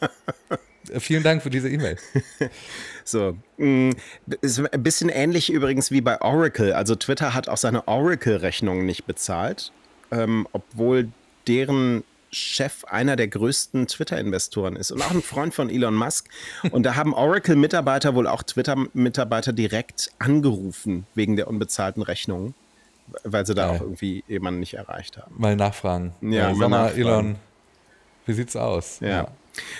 Vielen 0.98 1.22
Dank 1.22 1.42
für 1.42 1.50
diese 1.50 1.68
E-Mail. 1.68 1.96
so. 3.10 3.36
Mm, 3.58 3.90
ist 4.40 4.60
ein 4.60 4.82
bisschen 4.82 5.08
ähnlich 5.08 5.50
übrigens 5.50 5.90
wie 5.90 6.00
bei 6.00 6.20
Oracle. 6.20 6.72
Also 6.72 6.94
Twitter 6.94 7.34
hat 7.34 7.48
auch 7.48 7.56
seine 7.56 7.86
Oracle-Rechnung 7.88 8.84
nicht 8.86 9.06
bezahlt, 9.06 9.72
ähm, 10.10 10.46
obwohl 10.52 11.08
deren 11.46 12.04
Chef 12.32 12.84
einer 12.84 13.16
der 13.16 13.28
größten 13.28 13.88
Twitter-Investoren 13.88 14.76
ist 14.76 14.92
und 14.92 15.02
auch 15.02 15.10
ein 15.10 15.22
Freund 15.22 15.52
von 15.52 15.68
Elon 15.68 15.94
Musk. 15.94 16.28
Und 16.70 16.84
da 16.84 16.94
haben 16.94 17.12
Oracle-Mitarbeiter 17.12 18.14
wohl 18.14 18.26
auch 18.26 18.42
Twitter-Mitarbeiter 18.42 19.52
direkt 19.52 20.12
angerufen 20.18 21.06
wegen 21.14 21.36
der 21.36 21.48
unbezahlten 21.48 22.02
Rechnungen, 22.02 22.54
weil 23.24 23.46
sie 23.46 23.54
da 23.54 23.66
ja. 23.66 23.72
auch 23.72 23.80
irgendwie 23.80 24.22
jemanden 24.28 24.60
nicht 24.60 24.74
erreicht 24.74 25.18
haben. 25.18 25.34
Mal 25.38 25.56
nachfragen. 25.56 26.14
Ja, 26.20 26.50
ja 26.50 26.54
mal 26.54 26.68
nachfragen. 26.68 27.00
Elon, 27.00 27.36
wie 28.26 28.32
sieht's 28.32 28.54
aus? 28.56 29.00
ja. 29.00 29.08
ja. 29.08 29.28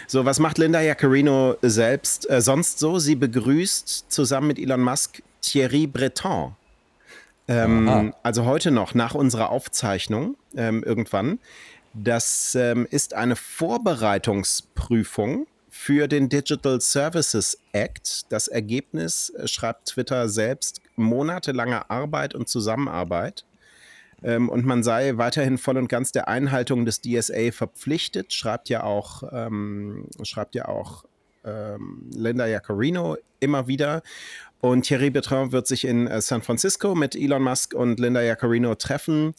So, 0.07 0.25
was 0.25 0.39
macht 0.39 0.59
Linda 0.59 0.81
Jaccarino 0.81 1.57
selbst 1.63 2.29
äh, 2.31 2.41
sonst 2.41 2.79
so? 2.79 2.99
Sie 2.99 3.15
begrüßt 3.15 4.07
zusammen 4.09 4.49
mit 4.49 4.59
Elon 4.59 4.83
Musk 4.83 5.23
Thierry 5.41 5.87
Breton. 5.87 6.55
Ähm, 7.49 8.13
also 8.23 8.45
heute 8.45 8.71
noch, 8.71 8.95
nach 8.95 9.15
unserer 9.15 9.51
Aufzeichnung, 9.51 10.37
ähm, 10.57 10.85
irgendwann. 10.85 11.39
Das 11.95 12.55
ähm, 12.55 12.87
ist 12.91 13.15
eine 13.15 13.35
Vorbereitungsprüfung 13.35 15.47
für 15.69 16.07
den 16.07 16.29
Digital 16.29 16.81
Services 16.81 17.59
Act. 17.73 18.31
Das 18.31 18.47
Ergebnis, 18.47 19.31
äh, 19.31 19.49
schreibt 19.49 19.87
Twitter 19.87 20.29
selbst, 20.29 20.81
monatelange 20.95 21.91
Arbeit 21.91 22.37
und 22.37 22.49
Zusammenarbeit 22.49 23.45
ähm, 24.23 24.49
und 24.49 24.65
man 24.65 24.83
sei 24.83 25.17
weiterhin 25.17 25.59
voll 25.59 25.77
und 25.77 25.89
ganz 25.89 26.13
der 26.13 26.29
Einhaltung 26.29 26.85
des 26.85 27.01
DSA 27.01 27.53
verpflichtet, 27.53 28.33
schreibt 28.33 28.69
ja 28.69 28.83
auch, 28.83 29.23
ähm, 29.33 30.07
schreibt 30.23 30.55
ja 30.55 30.69
auch 30.69 31.05
ähm, 31.45 32.11
Linda 32.15 32.47
Jaccarino 32.47 33.17
immer 33.41 33.67
wieder. 33.67 34.03
Und 34.61 34.83
Thierry 34.83 35.11
Bertrand 35.11 35.53
wird 35.53 35.67
sich 35.67 35.87
in 35.87 36.07
äh, 36.07 36.21
San 36.21 36.43
Francisco 36.43 36.95
mit 36.95 37.17
Elon 37.17 37.43
Musk 37.43 37.75
und 37.75 37.99
Linda 37.99 38.21
Jaccarino 38.21 38.75
treffen. 38.75 39.35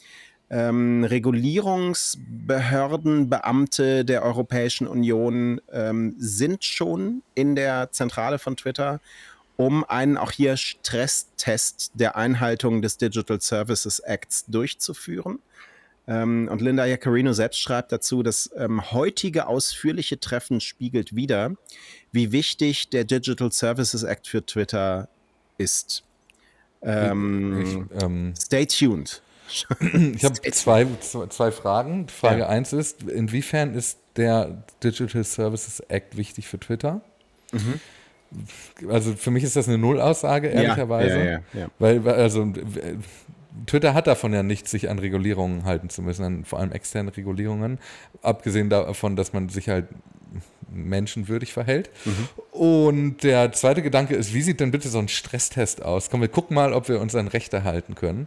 Ähm, 0.50 1.04
Regulierungsbehördenbeamte 1.04 4.04
der 4.04 4.22
Europäischen 4.22 4.86
Union 4.86 5.62
ähm, 5.72 6.14
sind 6.18 6.64
schon 6.64 7.22
in 7.34 7.54
der 7.54 7.90
Zentrale 7.92 8.38
von 8.38 8.56
Twitter 8.56 9.00
um 9.56 9.84
einen 9.84 10.16
auch 10.16 10.30
hier 10.30 10.56
Stresstest 10.56 11.92
der 11.94 12.16
Einhaltung 12.16 12.82
des 12.82 12.96
Digital 12.96 13.40
Services 13.40 13.98
Acts 14.00 14.44
durchzuführen. 14.46 15.38
Ähm, 16.08 16.48
und 16.50 16.60
Linda 16.60 16.84
Jaccarino 16.84 17.32
selbst 17.32 17.60
schreibt 17.60 17.92
dazu, 17.92 18.22
das 18.22 18.50
ähm, 18.56 18.90
heutige 18.92 19.46
ausführliche 19.46 20.18
Treffen 20.18 20.60
spiegelt 20.60 21.14
wider, 21.14 21.52
wie 22.10 22.32
wichtig 22.32 22.90
der 22.90 23.04
Digital 23.04 23.52
Services 23.52 24.02
Act 24.02 24.26
für 24.26 24.44
Twitter 24.44 25.08
ist. 25.58 26.02
Ähm, 26.82 27.88
ich, 27.92 28.02
ähm, 28.02 28.34
stay 28.36 28.66
tuned. 28.66 29.22
ich 29.80 30.24
habe 30.24 30.40
zwei, 30.50 30.86
zwei 31.28 31.52
Fragen. 31.52 32.08
Frage 32.08 32.48
1 32.48 32.72
ja. 32.72 32.78
ist, 32.80 33.02
inwiefern 33.02 33.74
ist 33.74 33.98
der 34.16 34.64
Digital 34.82 35.22
Services 35.22 35.80
Act 35.80 36.16
wichtig 36.16 36.48
für 36.48 36.58
Twitter? 36.58 37.00
Mhm 37.52 37.80
also 38.88 39.14
für 39.14 39.30
mich 39.30 39.44
ist 39.44 39.56
das 39.56 39.68
eine 39.68 39.78
Nullaussage, 39.78 40.48
ehrlicherweise. 40.48 41.24
Ja, 41.24 41.60
ja, 41.60 41.68
weil, 41.78 42.06
also 42.08 42.52
Twitter 43.66 43.94
hat 43.94 44.06
davon 44.06 44.32
ja 44.32 44.42
nichts, 44.42 44.70
sich 44.70 44.88
an 44.88 44.98
Regulierungen 44.98 45.64
halten 45.64 45.90
zu 45.90 46.02
müssen, 46.02 46.24
an 46.24 46.44
vor 46.44 46.58
allem 46.58 46.72
externe 46.72 47.14
Regulierungen, 47.16 47.78
abgesehen 48.22 48.70
davon, 48.70 49.16
dass 49.16 49.32
man 49.32 49.48
sich 49.48 49.68
halt 49.68 49.88
menschenwürdig 50.70 51.52
verhält. 51.52 51.90
Mhm. 52.04 52.28
Und 52.50 53.22
der 53.22 53.52
zweite 53.52 53.82
Gedanke 53.82 54.14
ist, 54.14 54.32
wie 54.32 54.42
sieht 54.42 54.60
denn 54.60 54.70
bitte 54.70 54.88
so 54.88 54.98
ein 54.98 55.08
Stresstest 55.08 55.84
aus? 55.84 56.08
Komm, 56.08 56.22
wir 56.22 56.28
gucken 56.28 56.54
mal, 56.54 56.72
ob 56.72 56.88
wir 56.88 57.00
uns 57.00 57.14
an 57.14 57.28
Rechte 57.28 57.64
halten 57.64 57.94
können. 57.94 58.26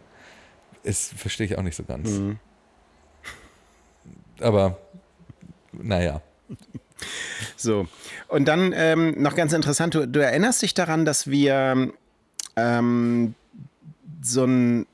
Das 0.84 1.08
verstehe 1.16 1.48
ich 1.48 1.58
auch 1.58 1.64
nicht 1.64 1.76
so 1.76 1.84
ganz. 1.84 2.10
Mhm. 2.10 2.38
Aber 4.40 4.78
naja. 5.72 6.22
So, 7.58 7.88
und 8.28 8.46
dann 8.46 8.74
ähm, 8.76 9.22
noch 9.22 9.36
ganz 9.36 9.54
interessant, 9.54 9.96
du, 9.96 10.08
du, 10.08 10.24
erinnerst 10.24 10.62
dich 10.62 10.74
daran, 10.74 11.06
dass 11.06 11.28
wir 11.28 11.92
ähm, 12.56 13.36
so 14.22 14.44
einen 14.44 14.88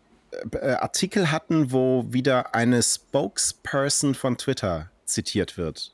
äh, 0.53 0.71
Artikel 0.73 1.31
hatten, 1.31 1.71
wo 1.71 2.05
wieder 2.09 2.55
eine 2.55 2.81
Spokesperson 2.81 4.15
von 4.15 4.37
Twitter 4.37 4.89
zitiert 5.05 5.57
wird. 5.57 5.93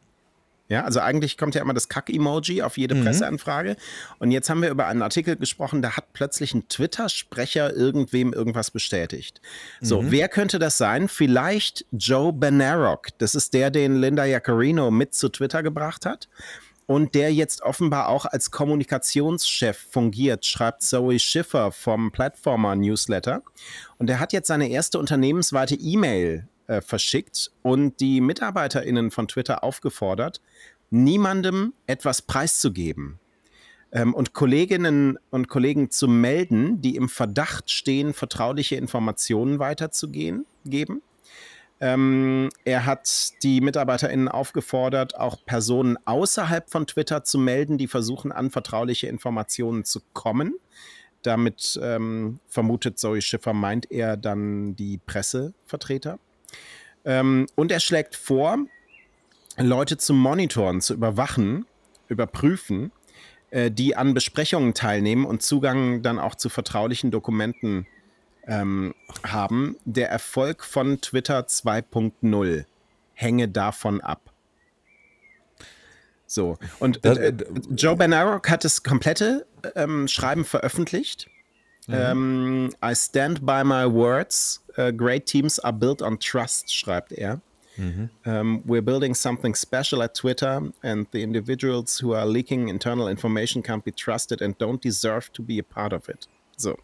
Ja, 0.69 0.83
also 0.83 0.99
eigentlich 0.99 1.37
kommt 1.37 1.55
ja 1.55 1.61
immer 1.61 1.73
das 1.73 1.87
Kack-Emoji 1.87 2.61
auf 2.61 2.77
jede 2.77 2.95
mhm. 2.95 3.03
Presseanfrage. 3.03 3.77
Und 4.19 4.31
jetzt 4.31 4.49
haben 4.49 4.61
wir 4.61 4.69
über 4.69 4.87
einen 4.87 5.01
Artikel 5.01 5.37
gesprochen, 5.37 5.81
da 5.81 5.95
hat 5.95 6.11
plötzlich 6.13 6.53
ein 6.53 6.67
Twitter-Sprecher 6.67 7.73
irgendwem 7.73 8.33
irgendwas 8.33 8.71
bestätigt. 8.71 9.41
So, 9.79 10.01
mhm. 10.01 10.11
wer 10.11 10.27
könnte 10.27 10.59
das 10.59 10.77
sein? 10.77 11.07
Vielleicht 11.07 11.85
Joe 11.91 12.33
Benarock. 12.33 13.07
Das 13.17 13.33
ist 13.33 13.53
der, 13.53 13.71
den 13.71 14.01
Linda 14.01 14.25
Jaccarino 14.25 14.91
mit 14.91 15.13
zu 15.13 15.29
Twitter 15.29 15.63
gebracht 15.63 16.05
hat. 16.05 16.27
Und 16.85 17.15
der 17.15 17.33
jetzt 17.33 17.61
offenbar 17.63 18.07
auch 18.07 18.25
als 18.25 18.49
Kommunikationschef 18.49 19.77
fungiert, 19.91 20.45
schreibt 20.45 20.83
Zoe 20.83 21.19
Schiffer 21.19 21.73
vom 21.73 22.13
Platformer 22.13 22.75
Newsletter. 22.75 23.41
Und 23.97 24.09
er 24.09 24.21
hat 24.21 24.31
jetzt 24.31 24.47
seine 24.47 24.69
erste 24.69 24.97
unternehmensweite 24.97 25.75
E-Mail 25.75 26.47
äh, 26.67 26.81
verschickt 26.81 27.51
und 27.61 27.99
die 27.99 28.21
MitarbeiterInnen 28.21 29.11
von 29.11 29.27
Twitter 29.27 29.63
aufgefordert, 29.63 30.41
niemandem 30.89 31.73
etwas 31.85 32.21
preiszugeben 32.21 33.19
ähm, 33.91 34.13
und 34.13 34.33
Kolleginnen 34.33 35.17
und 35.29 35.47
Kollegen 35.47 35.89
zu 35.89 36.07
melden, 36.07 36.81
die 36.81 36.95
im 36.95 37.09
Verdacht 37.09 37.71
stehen, 37.71 38.13
vertrauliche 38.13 38.75
Informationen 38.75 39.59
weiterzugeben. 39.59 40.45
Geben. 40.65 41.01
Ähm, 41.79 42.49
er 42.65 42.85
hat 42.85 43.43
die 43.43 43.61
MitarbeiterInnen 43.61 44.27
aufgefordert, 44.27 45.15
auch 45.15 45.45
Personen 45.45 45.97
außerhalb 46.05 46.69
von 46.69 46.87
Twitter 46.87 47.23
zu 47.23 47.37
melden, 47.37 47.77
die 47.77 47.87
versuchen, 47.87 48.31
an 48.31 48.49
vertrauliche 48.49 49.07
Informationen 49.07 49.83
zu 49.83 50.01
kommen. 50.13 50.55
Damit 51.21 51.79
ähm, 51.81 52.39
vermutet 52.47 52.97
Zoe 52.97 53.21
Schiffer, 53.21 53.53
meint 53.53 53.91
er 53.91 54.17
dann 54.17 54.75
die 54.75 54.97
Pressevertreter. 54.97 56.19
Ähm, 57.07 57.47
und 57.55 57.71
er 57.71 57.79
schlägt 57.79 58.15
vor, 58.15 58.59
Leute 59.57 59.97
zu 59.97 60.13
monitoren, 60.13 60.81
zu 60.81 60.93
überwachen, 60.93 61.65
überprüfen, 62.09 62.91
äh, 63.49 63.71
die 63.71 63.95
an 63.95 64.13
Besprechungen 64.13 64.73
teilnehmen 64.73 65.25
und 65.25 65.41
Zugang 65.41 66.01
dann 66.01 66.19
auch 66.19 66.35
zu 66.35 66.49
vertraulichen 66.49 67.09
Dokumenten 67.09 67.87
ähm, 68.45 68.93
haben. 69.23 69.77
Der 69.85 70.09
Erfolg 70.09 70.65
von 70.65 70.99
Twitter 70.99 71.39
2.0 71.39 72.65
hänge 73.13 73.47
davon 73.47 74.01
ab. 74.01 74.33
So, 76.25 76.57
und 76.79 77.05
äh, 77.05 77.33
Joe 77.69 77.95
Benarock 77.95 78.49
hat 78.49 78.65
das 78.65 78.83
komplette 78.83 79.47
ähm, 79.75 80.09
Schreiben 80.09 80.43
veröffentlicht. 80.43 81.29
Mhm. 81.87 81.93
Ähm, 81.93 82.69
I 82.83 82.93
stand 82.93 83.45
by 83.45 83.63
my 83.63 83.85
words. 83.85 84.61
Uh, 84.77 84.91
great 84.91 85.25
teams 85.25 85.59
are 85.59 85.73
built 85.73 86.01
on 86.01 86.19
trust, 86.19 86.73
schreibt 86.73 87.13
er. 87.13 87.41
Mhm. 87.77 88.09
Um, 88.25 88.61
we're 88.65 88.81
building 88.81 89.15
something 89.15 89.55
special 89.55 90.01
at 90.01 90.15
Twitter, 90.15 90.71
and 90.81 91.07
the 91.11 91.21
individuals 91.21 92.01
who 92.01 92.13
are 92.13 92.25
leaking 92.25 92.67
internal 92.67 93.07
information 93.07 93.61
can't 93.63 93.83
be 93.85 93.91
trusted 93.91 94.41
and 94.41 94.57
don't 94.57 94.81
deserve 94.81 95.31
to 95.33 95.41
be 95.43 95.59
a 95.59 95.63
part 95.63 95.93
of 95.93 96.09
it. 96.09 96.27
So. 96.57 96.77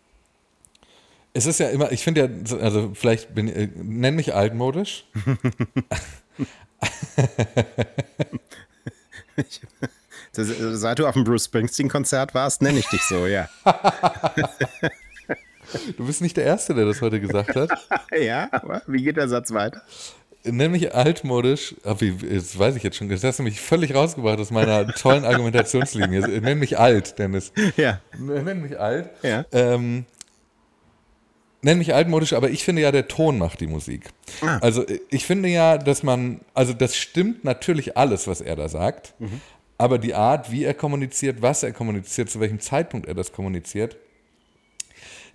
Es 1.34 1.48
ist 1.48 1.60
ja 1.60 1.70
immer, 1.70 1.92
ich 1.92 2.04
finde 2.04 2.22
ja, 2.22 2.58
also 2.60 2.92
vielleicht 2.94 3.34
bin 3.34 3.48
äh, 3.48 3.68
nenn 3.76 4.16
mich 4.16 4.36
altmodisch. 4.36 5.06
Seit 10.36 10.98
du 10.98 11.08
auf 11.08 11.14
dem 11.14 11.24
Bruce 11.24 11.46
Springsteen-Konzert 11.46 12.34
warst, 12.34 12.62
nenne 12.62 12.80
ich 12.80 12.88
dich 12.88 13.04
so, 13.04 13.28
ja. 13.28 13.50
Du 15.98 16.06
bist 16.06 16.22
nicht 16.22 16.38
der 16.38 16.44
Erste, 16.44 16.76
der 16.76 16.86
das 16.86 17.02
heute 17.02 17.20
gesagt 17.20 17.56
hat. 17.56 17.70
ja, 18.20 18.48
aber 18.52 18.84
wie 18.86 19.04
geht 19.04 19.18
der 19.18 19.28
Satz 19.28 19.52
weiter? 19.52 19.82
Nenn 20.44 20.72
mich 20.72 20.94
altmodisch, 20.94 21.76
ah, 21.84 21.96
das 21.96 22.60
weiß 22.60 22.76
ich 22.76 22.84
jetzt 22.84 22.98
schon, 22.98 23.10
das 23.10 23.24
hast 23.24 23.40
du 23.40 23.44
mich 23.44 23.62
völlig 23.62 23.96
rausgebracht 23.96 24.40
aus 24.40 24.52
meiner 24.52 24.86
tollen 24.88 25.24
Argumentationslinie. 25.24 26.42
Nenn 26.42 26.60
mich 26.60 26.78
alt, 26.78 27.18
Dennis. 27.18 27.54
Ja. 27.78 28.02
Nenn 28.20 28.62
mich 28.62 28.78
alt. 28.78 29.10
Ja. 29.24 29.46
Ähm, 29.52 30.06
nenn 31.62 31.78
mich 31.78 31.96
altmodisch, 31.96 32.34
aber 32.34 32.50
ich 32.50 32.64
finde 32.64 32.82
ja, 32.82 32.92
der 32.92 33.08
Ton 33.08 33.40
macht 33.40 33.62
die 33.62 33.68
Musik. 33.68 34.10
Ah. 34.42 34.60
Also 34.62 34.86
ich 35.10 35.26
finde 35.26 35.48
ja, 35.50 35.78
dass 35.78 36.04
man, 36.04 36.42
also 36.54 36.74
das 36.74 36.98
stimmt 36.98 37.46
natürlich 37.46 37.96
alles, 37.98 38.28
was 38.28 38.42
er 38.42 38.58
da 38.58 38.68
sagt, 38.68 39.14
mhm. 39.20 39.42
Aber 39.78 39.98
die 39.98 40.14
Art, 40.14 40.52
wie 40.52 40.64
er 40.64 40.74
kommuniziert, 40.74 41.42
was 41.42 41.64
er 41.64 41.72
kommuniziert, 41.72 42.30
zu 42.30 42.40
welchem 42.40 42.60
Zeitpunkt 42.60 43.08
er 43.08 43.14
das 43.14 43.32
kommuniziert, 43.32 43.98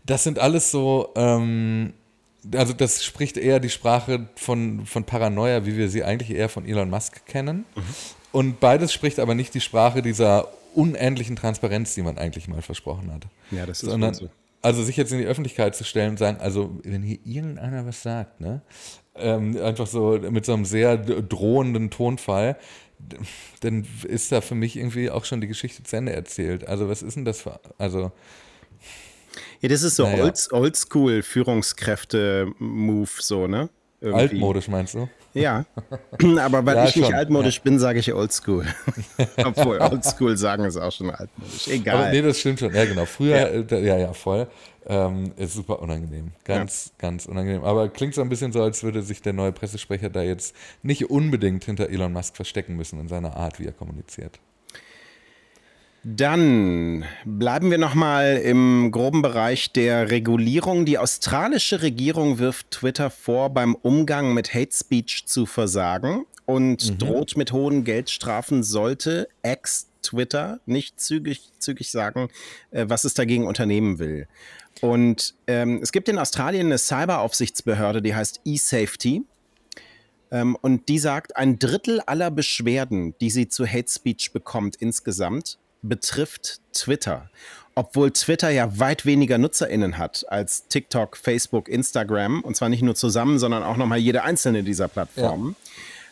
das 0.04 0.25
sind 0.25 0.38
alles 0.38 0.71
so, 0.71 1.12
ähm, 1.16 1.92
also 2.54 2.73
das 2.73 3.04
spricht 3.04 3.37
eher 3.37 3.61
die 3.61 3.68
Sprache 3.68 4.28
von, 4.37 4.87
von 4.87 5.04
Paranoia, 5.04 5.66
wie 5.66 5.76
wir 5.76 5.88
sie 5.88 6.04
eigentlich 6.04 6.30
eher 6.30 6.49
von 6.49 6.66
Elon 6.66 6.88
Musk 6.88 7.26
kennen. 7.26 7.64
Mhm. 7.75 7.83
Und 8.33 8.61
beides 8.61 8.92
spricht 8.92 9.18
aber 9.18 9.35
nicht 9.35 9.54
die 9.54 9.61
Sprache 9.61 10.02
dieser 10.02 10.49
unendlichen 10.75 11.37
Transparenz, 11.37 11.95
die 11.95 12.02
man 12.02 12.18
eigentlich 12.18 12.49
mal 12.49 12.62
versprochen 12.62 13.12
hat. 13.12 13.26
Ja, 13.50 13.66
das 13.66 13.83
ist 13.83 13.90
Sondern, 13.90 14.14
so 14.14 14.28
also 14.62 14.83
sich 14.83 14.97
jetzt 14.97 15.12
in 15.12 15.18
die 15.18 15.26
Öffentlichkeit 15.26 15.76
zu 15.76 15.85
stellen 15.85 16.11
und 16.11 16.18
sagen, 16.18 16.38
also 16.40 16.78
wenn 16.83 17.02
hier 17.02 17.18
irgendeiner 17.25 17.87
was 17.87 18.02
sagt, 18.02 18.40
ne, 18.40 18.61
ähm, 19.16 19.57
einfach 19.62 19.87
so 19.87 20.18
mit 20.30 20.45
so 20.45 20.52
einem 20.52 20.64
sehr 20.64 20.97
drohenden 20.97 21.90
Tonfall, 21.90 22.57
dann 23.61 23.87
ist 24.07 24.33
da 24.33 24.40
für 24.40 24.55
mich 24.55 24.76
irgendwie 24.76 25.11
auch 25.11 25.25
schon 25.25 25.40
die 25.40 25.49
Geschichte 25.49 25.83
zu 25.83 25.97
Ende 25.97 26.12
erzählt. 26.12 26.67
Also 26.67 26.88
was 26.88 27.02
ist 27.02 27.17
denn 27.17 27.25
das 27.25 27.43
für, 27.43 27.61
also 27.78 28.12
ja, 29.61 29.69
das 29.69 29.83
ist 29.83 29.97
so 29.97 30.05
naja. 30.05 30.33
Oldschool-Führungskräfte-Move, 30.50 33.11
so, 33.19 33.47
ne? 33.47 33.69
Irgendwie. 34.00 34.21
Altmodisch 34.21 34.69
meinst 34.69 34.95
du? 34.95 35.09
Ja, 35.35 35.64
aber 36.38 36.64
weil 36.64 36.76
ja, 36.76 36.85
ich 36.85 36.93
schon. 36.93 37.02
nicht 37.02 37.14
altmodisch 37.14 37.57
ja. 37.57 37.62
bin, 37.64 37.78
sage 37.81 37.99
ich 37.99 38.12
Oldschool. 38.12 38.64
Obwohl, 39.45 39.81
Oldschool 39.81 40.37
sagen 40.37 40.64
ist 40.64 40.76
auch 40.76 40.93
schon 40.93 41.11
altmodisch. 41.11 41.67
Egal. 41.69 41.97
Aber 41.97 42.11
nee, 42.11 42.23
das 42.23 42.38
stimmt 42.38 42.61
schon. 42.61 42.73
Ja, 42.75 42.85
genau. 42.85 43.05
Früher, 43.07 43.37
ja, 43.37 43.47
äh, 43.47 43.87
ja, 43.87 43.99
ja, 43.99 44.12
voll. 44.12 44.47
Ähm, 44.87 45.33
ist 45.37 45.52
super 45.52 45.83
unangenehm. 45.83 46.31
Ganz, 46.45 46.93
ganz 46.97 47.26
unangenehm. 47.26 47.64
Aber 47.64 47.88
klingt 47.88 48.14
so 48.14 48.23
ein 48.23 48.28
bisschen 48.28 48.52
so, 48.52 48.62
als 48.62 48.83
würde 48.83 49.02
sich 49.02 49.21
der 49.21 49.33
neue 49.33 49.52
Pressesprecher 49.52 50.11
da 50.11 50.23
jetzt 50.23 50.55
nicht 50.83 51.11
unbedingt 51.11 51.64
hinter 51.64 51.90
Elon 51.90 52.12
Musk 52.12 52.37
verstecken 52.37 52.76
müssen 52.76 53.00
in 53.00 53.09
seiner 53.09 53.37
Art, 53.37 53.59
wie 53.59 53.67
er 53.67 53.73
kommuniziert. 53.73 54.38
Dann 56.05 57.05
bleiben 57.25 57.71
wir 57.71 57.78
nochmal 57.78 58.37
im 58.37 58.90
groben 58.93 59.21
Bereich 59.21 59.73
der 59.73 60.11
Regulierung. 60.11 60.85
Die 60.85 60.97
australische 60.97 61.83
Regierung 61.83 62.38
wirft 62.38 62.71
Twitter 62.71 63.11
vor, 63.11 63.50
beim 63.50 63.75
Umgang 63.75 64.33
mit 64.33 64.55
Hate 64.55 64.75
Speech 64.75 65.26
zu 65.26 65.45
versagen 65.45 66.25
und 66.47 66.90
mhm. 66.90 66.99
droht 66.99 67.37
mit 67.37 67.52
hohen 67.52 67.85
Geldstrafen, 67.85 68.62
sollte 68.62 69.28
ex-Twitter 69.43 70.61
nicht 70.67 71.00
zügig, 71.00 71.50
zügig 71.59 71.90
sagen, 71.90 72.28
äh, 72.71 72.87
was 72.88 73.05
es 73.05 73.14
dagegen 73.14 73.47
unternehmen 73.47 73.99
will. 73.99 74.28
Und 74.81 75.35
ähm, 75.49 75.80
es 75.82 75.91
gibt 75.91 76.08
in 76.08 76.19
Australien 76.19 76.67
eine 76.67 76.78
Cyberaufsichtsbehörde, 76.78 78.00
die 78.02 78.15
heißt 78.15 78.41
eSafety. 78.47 79.25
Ähm, 80.30 80.56
und 80.61 80.89
die 80.89 80.99
sagt, 81.00 81.37
ein 81.37 81.58
Drittel 81.58 82.00
aller 82.00 82.30
Beschwerden, 82.30 83.15
die 83.21 83.30
sie 83.30 83.49
zu 83.49 83.67
Hate 83.67 83.91
Speech 83.91 84.32
bekommt 84.32 84.76
insgesamt, 84.76 85.58
betrifft 85.82 86.60
Twitter. 86.73 87.30
Obwohl 87.75 88.10
Twitter 88.10 88.50
ja 88.50 88.78
weit 88.78 89.06
weniger 89.06 89.38
NutzerInnen 89.38 89.99
hat 89.99 90.25
als 90.28 90.67
TikTok, 90.67 91.17
Facebook, 91.17 91.69
Instagram. 91.69 92.41
Und 92.43 92.56
zwar 92.56 92.69
nicht 92.69 92.82
nur 92.82 92.97
zusammen, 92.97 93.38
sondern 93.38 93.62
auch 93.62 93.76
nochmal 93.76 93.99
jede 93.99 94.25
einzelne 94.25 94.64
dieser 94.64 94.88
Plattformen. 94.88 95.54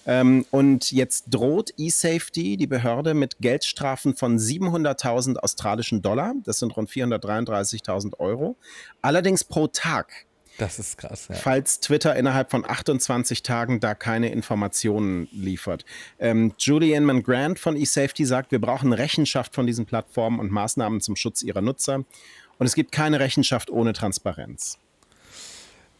Ja. 0.07 0.21
Ähm, 0.21 0.47
und 0.53 0.93
jetzt 0.93 1.25
droht 1.31 1.75
eSafety, 1.77 2.57
die 2.57 2.69
Behörde, 2.69 3.15
mit 3.15 3.39
Geldstrafen 3.41 4.15
von 4.15 4.39
700.000 4.39 5.39
australischen 5.39 6.01
Dollar. 6.01 6.35
Das 6.45 6.61
sind 6.61 6.77
rund 6.77 6.89
433.000 6.89 8.21
Euro. 8.21 8.57
Allerdings 9.03 9.43
pro 9.43 9.67
Tag. 9.67 10.26
Das 10.59 10.79
ist 10.79 10.97
krass. 10.97 11.29
Ja. 11.29 11.35
Falls 11.37 11.81
Twitter 11.81 12.17
innerhalb 12.17 12.51
von 12.51 12.69
28 12.69 13.43
Tagen 13.43 13.81
da 13.81 13.95
keine 13.95 14.31
Informationen 14.31 15.29
liefert. 15.33 15.85
Ähm, 16.19 16.55
Julian 16.59 17.05
McGrant 17.05 17.59
von 17.59 17.77
eSafety 17.77 18.25
sagt, 18.25 18.53
wir 18.53 18.61
brauchen 18.61 18.93
Rechenschaft 18.93 19.55
von 19.55 19.67
diesen 19.67 19.87
Plattformen 19.87 20.41
und 20.41 20.51
Maßnahmen 20.51 21.01
zum 21.01 21.17
Schutz 21.17 21.43
ihrer 21.43 21.61
Nutzer. 21.61 22.05
Und 22.59 22.67
es 22.67 22.75
gibt 22.75 22.93
keine 22.93 23.21
Rechenschaft 23.21 23.71
ohne 23.71 23.93
Transparenz. 23.93 24.79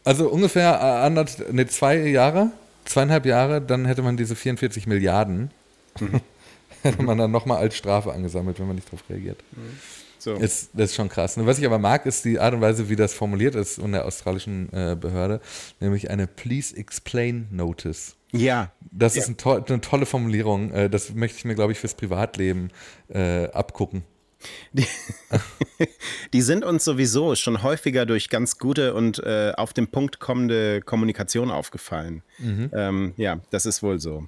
Also 0.03 0.29
ungefähr 0.29 0.71
äh, 0.71 1.05
anderth, 1.05 1.53
ne, 1.53 1.67
zwei 1.67 1.97
Jahre, 1.97 2.51
zweieinhalb 2.85 3.25
Jahre, 3.25 3.61
dann 3.61 3.85
hätte 3.85 4.01
man 4.01 4.17
diese 4.17 4.35
44 4.35 4.87
Milliarden, 4.87 5.51
mhm. 5.99 6.21
hätte 6.81 7.03
man 7.03 7.17
dann 7.17 7.29
nochmal 7.29 7.57
als 7.57 7.75
Strafe 7.75 8.11
angesammelt, 8.11 8.59
wenn 8.59 8.67
man 8.67 8.77
nicht 8.77 8.87
darauf 8.87 9.03
reagiert. 9.09 9.43
Mhm. 9.51 9.77
So. 10.27 10.33
Ist, 10.33 10.71
das 10.73 10.89
ist 10.89 10.95
schon 10.95 11.07
krass. 11.07 11.37
Was 11.37 11.57
ich 11.57 11.65
aber 11.65 11.79
mag, 11.79 12.05
ist 12.05 12.25
die 12.25 12.37
Art 12.37 12.53
und 12.53 12.59
Weise, 12.59 12.89
wie 12.89 12.97
das 12.97 13.13
formuliert 13.13 13.55
ist 13.55 13.77
in 13.77 13.93
der 13.93 14.03
australischen 14.03 14.67
äh, 14.73 14.97
Behörde, 14.99 15.39
nämlich 15.79 16.09
eine 16.09 16.27
Please 16.27 16.75
Explain 16.75 17.47
Notice. 17.49 18.17
Ja. 18.33 18.73
Das 18.91 19.15
ja. 19.15 19.21
ist 19.21 19.29
ein 19.29 19.37
to 19.37 19.53
eine 19.53 19.79
tolle 19.79 20.05
Formulierung. 20.05 20.71
Äh, 20.71 20.89
das 20.89 21.13
möchte 21.13 21.37
ich 21.37 21.45
mir, 21.45 21.55
glaube 21.55 21.71
ich, 21.71 21.79
fürs 21.79 21.93
Privatleben 21.93 22.71
äh, 23.07 23.45
abgucken. 23.51 24.03
Die, 24.73 24.85
die, 26.33 26.41
sind 26.41 26.65
uns 26.65 26.83
sowieso 26.83 27.35
schon 27.35 27.63
häufiger 27.63 28.05
durch 28.05 28.27
ganz 28.27 28.57
gute 28.57 28.95
und 28.95 29.19
äh, 29.19 29.53
auf 29.55 29.71
den 29.71 29.87
Punkt 29.87 30.19
kommende 30.19 30.81
Kommunikation 30.81 31.51
aufgefallen. 31.51 32.21
Mhm. 32.39 32.69
Ähm, 32.73 33.13
ja, 33.15 33.39
das 33.49 33.65
ist 33.65 33.81
wohl 33.81 33.97
so. 34.01 34.27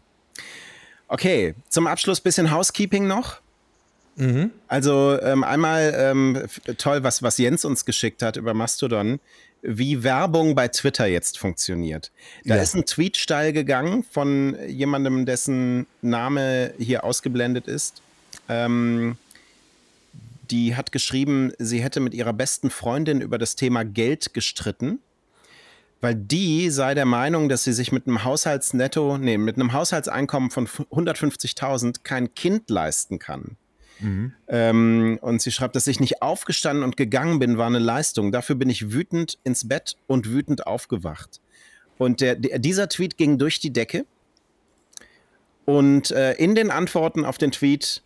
Okay, 1.10 1.56
zum 1.68 1.88
Abschluss 1.88 2.22
bisschen 2.22 2.52
Housekeeping 2.52 3.06
noch. 3.06 3.42
Mhm. 4.20 4.52
Also 4.68 5.18
ähm, 5.22 5.46
einmal 5.46 5.94
ähm, 5.98 6.44
toll, 6.78 7.04
was, 7.04 7.24
was 7.24 7.38
Jens 7.38 7.64
uns 7.64 7.86
geschickt 7.86 8.22
hat 8.22 8.36
über 8.36 8.54
Mastodon, 8.54 9.20
wie 9.62 10.04
Werbung 10.04 10.56
bei 10.56 10.68
Twitter 10.68 11.08
jetzt 11.08 11.40
funktioniert. 11.40 12.12
Da 12.44 12.58
ja. 12.58 12.62
ist 12.62 12.76
ein 12.76 12.86
Tweet 12.86 13.16
steil 13.16 13.54
gegangen 13.54 14.04
von 14.04 14.58
jemandem, 14.68 15.26
dessen 15.26 15.88
Name 16.02 16.74
hier 16.78 17.06
ausgeblendet 17.06 17.68
ist. 17.68 18.02
Ähm, 18.50 19.18
die 20.52 20.76
hat 20.76 20.92
geschrieben, 20.92 21.54
sie 21.58 21.82
hätte 21.82 22.02
mit 22.02 22.14
ihrer 22.14 22.34
besten 22.34 22.70
Freundin 22.70 23.22
über 23.22 23.38
das 23.38 23.56
Thema 23.56 23.86
Geld 23.86 24.34
gestritten, 24.34 25.00
weil 26.02 26.16
die 26.16 26.70
sei 26.72 26.94
der 26.94 27.06
Meinung, 27.06 27.48
dass 27.48 27.64
sie 27.64 27.74
sich 27.74 27.94
mit 27.94 28.06
einem 28.06 28.26
Haushaltsnetto, 28.26 29.18
nee, 29.18 29.38
mit 29.38 29.56
einem 29.56 29.72
Haushaltseinkommen 29.72 30.50
von 30.50 30.68
150.000 30.68 32.00
kein 32.04 32.34
Kind 32.34 32.70
leisten 32.70 33.20
kann. 33.20 33.56
Mhm. 34.00 34.34
Ähm, 34.48 35.20
und 35.22 35.42
sie 35.42 35.52
schreibt, 35.52 35.76
dass 35.76 35.88
ich 35.88 36.00
nicht 36.00 36.22
aufgestanden 36.22 36.84
und 36.84 36.98
gegangen 36.98 37.40
bin, 37.40 37.58
war 37.58 37.68
eine 37.68 37.80
Leistung. 37.80 38.32
Dafür 38.32 38.56
bin 38.56 38.70
ich 38.70 38.92
wütend 38.92 39.38
ins 39.44 39.68
Bett 39.68 39.98
und 40.08 40.30
wütend 40.30 40.68
aufgewacht. 40.68 41.42
Und 41.98 42.22
der, 42.22 42.36
der 42.36 42.60
dieser 42.60 42.90
Tweet 42.90 43.18
ging 43.18 43.38
durch 43.38 43.60
die 43.60 43.72
Decke. 43.72 44.06
Und 45.66 46.12
äh, 46.12 46.34
in 46.34 46.56
den 46.56 46.72
Antworten 46.72 47.26
auf 47.26 47.38
den 47.38 47.52
Tweet 47.52 48.02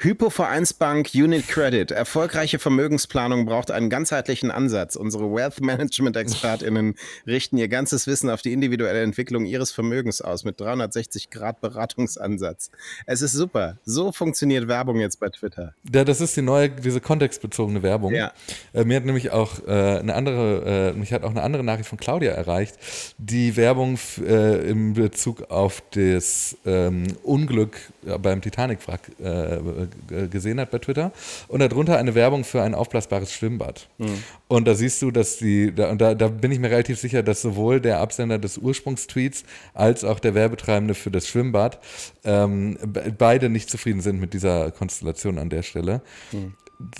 Hypovereinsbank 0.00 1.10
Unit 1.12 1.48
Credit. 1.48 1.90
Erfolgreiche 1.90 2.60
Vermögensplanung 2.60 3.46
braucht 3.46 3.72
einen 3.72 3.90
ganzheitlichen 3.90 4.52
Ansatz. 4.52 4.94
Unsere 4.94 5.24
Wealth 5.34 5.60
Management 5.60 6.16
ExpertInnen 6.16 6.94
richten 7.26 7.58
ihr 7.58 7.66
ganzes 7.66 8.06
Wissen 8.06 8.30
auf 8.30 8.40
die 8.40 8.52
individuelle 8.52 9.02
Entwicklung 9.02 9.44
ihres 9.44 9.72
Vermögens 9.72 10.20
aus 10.20 10.44
mit 10.44 10.60
360 10.60 11.30
Grad 11.30 11.60
Beratungsansatz. 11.60 12.70
Es 13.06 13.22
ist 13.22 13.32
super. 13.32 13.78
So 13.84 14.12
funktioniert 14.12 14.68
Werbung 14.68 15.00
jetzt 15.00 15.18
bei 15.18 15.30
Twitter. 15.30 15.74
Ja, 15.92 16.04
das 16.04 16.20
ist 16.20 16.36
die 16.36 16.42
neue, 16.42 16.68
diese 16.68 17.00
kontextbezogene 17.00 17.82
Werbung. 17.82 18.14
Ja. 18.14 18.32
Äh, 18.72 18.84
mir 18.84 18.98
hat 18.98 19.04
nämlich 19.04 19.32
auch 19.32 19.66
äh, 19.66 19.98
eine 19.98 20.14
andere, 20.14 20.92
äh, 20.94 20.96
mich 20.96 21.12
hat 21.12 21.24
auch 21.24 21.30
eine 21.30 21.42
andere 21.42 21.64
Nachricht 21.64 21.88
von 21.88 21.98
Claudia 21.98 22.30
erreicht, 22.30 22.76
die 23.18 23.56
Werbung 23.56 23.98
äh, 24.24 24.70
in 24.70 24.92
Bezug 24.92 25.50
auf 25.50 25.82
das 25.90 26.56
ähm, 26.64 27.08
Unglück 27.24 27.80
beim 28.22 28.40
Titanic-Wrack 28.40 29.00
äh, 29.20 29.56
äh, 29.56 29.87
gesehen 30.30 30.60
hat 30.60 30.70
bei 30.70 30.78
Twitter. 30.78 31.12
Und 31.48 31.60
darunter 31.60 31.98
eine 31.98 32.14
Werbung 32.14 32.44
für 32.44 32.62
ein 32.62 32.74
aufblasbares 32.74 33.32
Schwimmbad. 33.32 33.88
Mhm. 33.98 34.22
Und 34.48 34.66
da 34.66 34.74
siehst 34.74 35.02
du, 35.02 35.10
dass 35.10 35.38
die, 35.38 35.74
da, 35.74 35.94
da, 35.94 36.14
da 36.14 36.28
bin 36.28 36.52
ich 36.52 36.58
mir 36.58 36.70
relativ 36.70 36.98
sicher, 36.98 37.22
dass 37.22 37.42
sowohl 37.42 37.80
der 37.80 38.00
Absender 38.00 38.38
des 38.38 38.58
Ursprungstweets 38.58 39.44
als 39.74 40.04
auch 40.04 40.20
der 40.20 40.34
Werbetreibende 40.34 40.94
für 40.94 41.10
das 41.10 41.28
Schwimmbad 41.28 41.78
ähm, 42.24 42.78
beide 43.18 43.48
nicht 43.48 43.70
zufrieden 43.70 44.00
sind 44.00 44.20
mit 44.20 44.34
dieser 44.34 44.70
Konstellation 44.70 45.38
an 45.38 45.50
der 45.50 45.62
Stelle. 45.62 46.02
Mhm. 46.32 46.54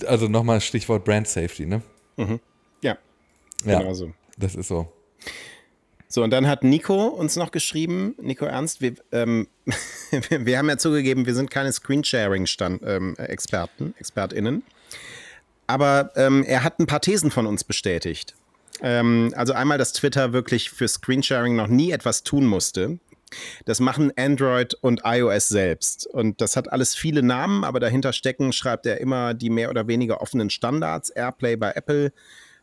Also 0.07 0.29
nochmal 0.29 0.61
Stichwort 0.61 1.05
Brand 1.05 1.29
Safety, 1.29 1.67
ne? 1.67 1.83
Mhm. 2.17 2.41
Ja, 2.83 2.99
ja, 3.65 3.79
genau 3.79 3.95
so. 3.95 4.13
Das 4.37 4.55
ist 4.55 4.69
so. 4.69 4.93
So, 6.09 6.23
und 6.23 6.31
dann 6.31 6.47
hat 6.47 6.65
Nico 6.65 7.07
uns 7.07 7.37
noch 7.37 7.51
geschrieben, 7.51 8.15
Nico 8.21 8.47
Ernst, 8.47 8.81
wir, 8.81 8.95
ähm, 9.13 9.49
wir 10.31 10.59
haben 10.59 10.69
ja 10.69 10.79
zugegeben, 10.79 11.27
wir 11.27 11.35
sind 11.35 11.51
keine 11.51 11.71
Screensharing-Experten, 11.71 13.85
ähm, 13.85 13.95
ExpertInnen. 13.99 14.63
Aber 15.67 16.11
ähm, 16.17 16.45
er 16.45 16.65
hat 16.65 16.79
ein 16.79 16.87
paar 16.87 17.03
Thesen 17.03 17.31
von 17.31 17.47
uns 17.47 17.63
bestätigt. 17.63 18.35
Ähm, 18.81 19.35
also 19.37 19.53
einmal, 19.53 19.77
dass 19.77 19.93
Twitter 19.93 20.33
wirklich 20.33 20.71
für 20.71 20.89
Screensharing 20.89 21.55
noch 21.55 21.69
nie 21.69 21.93
etwas 21.93 22.23
tun 22.23 22.47
musste. 22.47 22.99
Das 23.67 23.79
machen 23.79 24.11
Android 24.17 24.73
und 24.81 25.03
iOS 25.05 25.49
selbst. 25.49 26.07
Und 26.07 26.41
das 26.41 26.57
hat 26.57 26.73
alles 26.73 26.95
viele 26.95 27.23
Namen, 27.23 27.65
aber 27.65 27.81
dahinter 27.81 28.15
stecken, 28.15 28.55
schreibt 28.55 28.87
er 28.87 29.01
immer 29.01 29.35
die 29.35 29.51
mehr 29.51 29.69
oder 29.69 29.89
weniger 29.89 30.23
offenen 30.23 30.49
Standards. 30.49 31.11
Airplay 31.11 31.57
bei 31.57 31.73
Apple, 31.73 32.13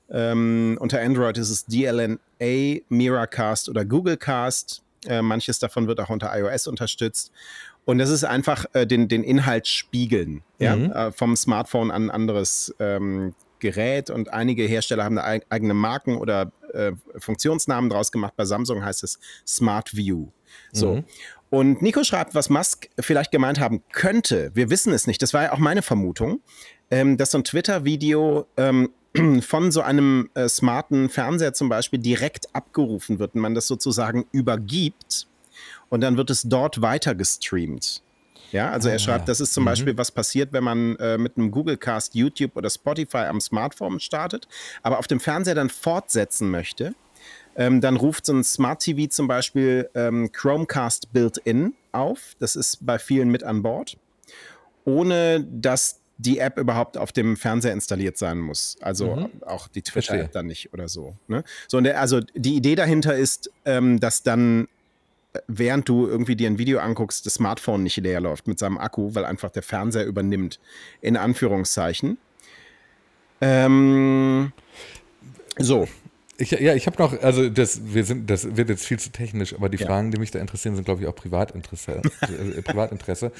ähm, 0.10 0.78
unter 0.80 1.02
Android 1.02 1.38
ist 1.38 1.50
es 1.50 1.66
DLNA, 1.66 2.82
Miracast 2.90 3.70
oder 3.70 3.86
Googlecast. 3.86 4.84
Äh, 5.08 5.22
manches 5.22 5.60
davon 5.60 5.88
wird 5.88 6.00
auch 6.00 6.10
unter 6.10 6.32
iOS 6.38 6.68
unterstützt. 6.68 7.32
Und 7.86 8.00
das 8.00 8.10
ist 8.10 8.24
einfach 8.24 8.66
äh, 8.74 8.88
den, 8.88 9.08
den 9.08 9.24
Inhalt 9.24 9.68
spiegeln, 9.68 10.44
ja? 10.58 10.76
Mhm. 10.76 10.92
Äh, 10.92 11.12
vom 11.12 11.36
Smartphone 11.36 11.92
an 11.92 12.06
ein 12.06 12.12
anderes 12.12 12.74
ähm, 12.80 13.36
Gerät. 13.60 14.10
Und 14.10 14.34
einige 14.34 14.64
Hersteller 14.64 15.04
haben 15.04 15.16
da 15.16 15.24
eigene 15.24 15.74
Marken 15.74 16.18
oder 16.18 16.52
äh, 16.74 16.94
Funktionsnamen 17.18 17.90
draus 17.90 18.12
gemacht. 18.12 18.34
Bei 18.36 18.46
Samsung 18.46 18.84
heißt 18.84 19.04
es 19.04 19.20
Smart 19.46 19.96
View. 19.96 20.28
So. 20.72 20.96
Mhm. 20.96 21.04
Und 21.52 21.82
Nico 21.82 22.04
schreibt, 22.04 22.36
was 22.36 22.50
Musk 22.50 22.90
vielleicht 23.00 23.32
gemeint 23.32 23.60
haben 23.60 23.84
könnte. 23.92 24.52
Wir 24.56 24.70
wissen 24.70 24.92
es 24.92 25.08
nicht. 25.08 25.22
Das 25.22 25.34
war 25.34 25.44
ja 25.44 25.54
auch 25.54 25.60
meine 25.60 25.84
Vermutung, 25.84 26.42
ähm, 26.90 27.18
dass 27.18 27.32
so 27.32 27.38
ein 27.38 27.44
Twitter-Video 27.44 28.48
ähm, 28.58 28.90
von 29.42 29.72
so 29.72 29.82
einem 29.82 30.30
äh, 30.34 30.48
smarten 30.48 31.10
Fernseher 31.10 31.54
zum 31.54 31.70
Beispiel 31.70 32.00
direkt 32.00 32.54
abgerufen 32.54 33.20
wird 33.20 33.36
und 33.36 33.42
man 33.42 33.56
das 33.56 33.68
sozusagen 33.68 34.26
übergibt 34.32 35.28
und 35.90 36.02
dann 36.02 36.18
wird 36.18 36.30
es 36.30 36.44
dort 36.44 36.82
weiter 36.82 37.16
gestreamt. 37.16 38.02
Ja, 38.52 38.70
also 38.70 38.90
er 38.90 38.96
ah, 38.96 39.00
schreibt, 39.00 39.28
das 39.28 39.42
ist 39.42 39.54
zum 39.54 39.64
mhm. 39.64 39.70
Beispiel, 39.70 39.98
was 39.98 40.12
passiert, 40.12 40.54
wenn 40.54 40.64
man 40.64 40.96
äh, 40.98 41.18
mit 41.18 41.38
einem 41.38 41.52
Google 41.52 41.78
Cast, 41.78 42.16
YouTube 42.16 42.56
oder 42.56 42.70
Spotify 42.70 43.26
am 43.26 43.42
Smartphone 43.42 44.00
startet, 44.00 44.48
aber 44.84 45.00
auf 45.00 45.08
dem 45.08 45.20
Fernseher 45.20 45.56
dann 45.56 45.70
fortsetzen 45.70 46.50
möchte. 46.52 46.94
Ähm, 47.58 47.82
dann 47.82 47.96
ruft 47.96 48.26
so 48.26 48.34
ein 48.34 48.44
Smart 48.44 48.82
TV 48.82 49.10
zum 49.10 49.28
Beispiel 49.28 49.90
ähm, 49.96 50.32
Chromecast 50.32 51.12
Built-in 51.14 51.74
auf. 51.92 52.36
Das 52.40 52.56
ist 52.56 52.86
bei 52.86 53.00
vielen 53.00 53.30
mit 53.30 53.44
an 53.44 53.62
Bord. 53.62 53.98
Ohne 54.84 55.44
dass 55.50 56.02
die 56.18 56.40
App 56.40 56.58
überhaupt 56.58 56.98
auf 56.98 57.12
dem 57.12 57.36
Fernseher 57.36 57.74
installiert 57.74 58.18
sein 58.18 58.40
muss. 58.40 58.78
Also 58.82 59.16
mhm. 59.16 59.30
auch 59.46 59.68
die 59.68 59.82
Twitter-App 59.82 60.32
dann 60.32 60.48
nicht 60.48 60.74
oder 60.74 60.88
so. 60.88 61.16
Ne? 61.28 61.44
so 61.68 61.80
der, 61.82 62.00
also 62.00 62.22
die 62.34 62.56
Idee 62.56 62.76
dahinter 62.76 63.16
ist, 63.16 63.52
ähm, 63.66 64.00
dass 64.00 64.24
dann, 64.24 64.68
äh, 65.34 65.40
während 65.48 65.90
du 65.90 66.08
irgendwie 66.08 66.36
dir 66.36 66.50
ein 66.50 66.58
Video 66.58 66.80
anguckst, 66.80 67.26
das 67.26 67.36
Smartphone 67.36 67.84
nicht 67.84 67.98
leer 67.98 68.22
läuft 68.22 68.48
mit 68.48 68.60
seinem 68.60 68.78
Akku, 68.78 69.14
weil 69.14 69.26
einfach 69.26 69.50
der 69.50 69.64
Fernseher 69.64 70.06
übernimmt. 70.06 70.60
In 71.02 71.18
Anführungszeichen. 71.18 72.18
Ähm, 73.42 74.54
so. 75.58 75.88
Ich, 76.38 76.52
ja, 76.52 76.74
ich 76.74 76.86
habe 76.86 77.02
noch, 77.02 77.22
also 77.22 77.50
das, 77.50 77.94
wir 77.94 78.04
sind, 78.04 78.30
das 78.30 78.58
wird 78.58 78.70
jetzt 78.70 78.86
viel 78.86 79.00
zu 79.00 79.10
technisch, 79.10 79.54
aber 79.54 79.70
die 79.70 79.78
ja. 79.78 79.86
Fragen, 79.86 80.12
die 80.12 80.20
mich 80.20 80.32
da 80.32 80.40
interessieren, 80.40 80.76
sind, 80.76 80.84
glaube 80.84 81.02
ich, 81.02 81.08
auch 81.08 81.16
Privatinteresse. 81.16 82.02
äh, 82.22 82.62
Privatinteresse. 82.62 83.32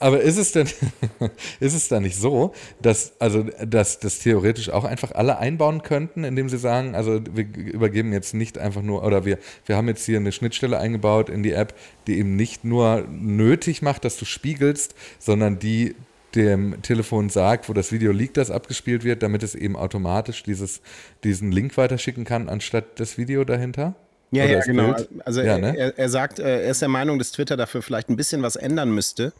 Aber 0.00 0.20
ist 0.20 0.36
es 0.36 0.50
denn, 0.50 0.68
ist 1.60 1.74
es 1.74 1.86
da 1.88 2.00
nicht 2.00 2.16
so, 2.16 2.52
dass, 2.82 3.12
also, 3.20 3.44
dass 3.64 4.00
das 4.00 4.18
theoretisch 4.18 4.70
auch 4.70 4.84
einfach 4.84 5.12
alle 5.12 5.38
einbauen 5.38 5.82
könnten, 5.82 6.24
indem 6.24 6.48
sie 6.48 6.58
sagen, 6.58 6.96
also 6.96 7.20
wir 7.32 7.44
übergeben 7.44 8.12
jetzt 8.12 8.34
nicht 8.34 8.58
einfach 8.58 8.82
nur, 8.82 9.04
oder 9.04 9.24
wir, 9.24 9.38
wir 9.66 9.76
haben 9.76 9.86
jetzt 9.86 10.04
hier 10.04 10.18
eine 10.18 10.32
Schnittstelle 10.32 10.78
eingebaut 10.78 11.28
in 11.28 11.44
die 11.44 11.52
App, 11.52 11.74
die 12.08 12.18
eben 12.18 12.34
nicht 12.34 12.64
nur 12.64 13.06
nötig 13.08 13.80
macht, 13.80 14.04
dass 14.04 14.16
du 14.16 14.24
spiegelst, 14.24 14.96
sondern 15.20 15.60
die 15.60 15.94
dem 16.34 16.80
Telefon 16.82 17.28
sagt, 17.28 17.68
wo 17.68 17.72
das 17.72 17.92
Video 17.92 18.12
liegt, 18.12 18.36
das 18.36 18.50
abgespielt 18.50 19.04
wird, 19.04 19.22
damit 19.22 19.42
es 19.42 19.54
eben 19.54 19.76
automatisch 19.76 20.42
dieses, 20.42 20.80
diesen 21.24 21.52
Link 21.52 21.76
weiterschicken 21.76 22.24
kann, 22.24 22.48
anstatt 22.48 23.00
das 23.00 23.18
Video 23.18 23.44
dahinter? 23.44 23.94
Ja, 24.30 24.44
ja, 24.44 24.60
genau. 24.60 24.94
Bild? 24.94 25.08
Also 25.24 25.42
ja, 25.42 25.58
ne? 25.58 25.76
er, 25.76 25.98
er, 25.98 26.08
sagt, 26.08 26.38
äh, 26.38 26.62
er 26.62 26.70
ist 26.70 26.82
der 26.82 26.88
Meinung, 26.88 27.18
dass 27.18 27.32
Twitter 27.32 27.56
dafür 27.56 27.82
vielleicht 27.82 28.08
ein 28.10 28.16
bisschen 28.16 28.42
was 28.42 28.54
ändern 28.54 28.92
müsste, 28.92 29.32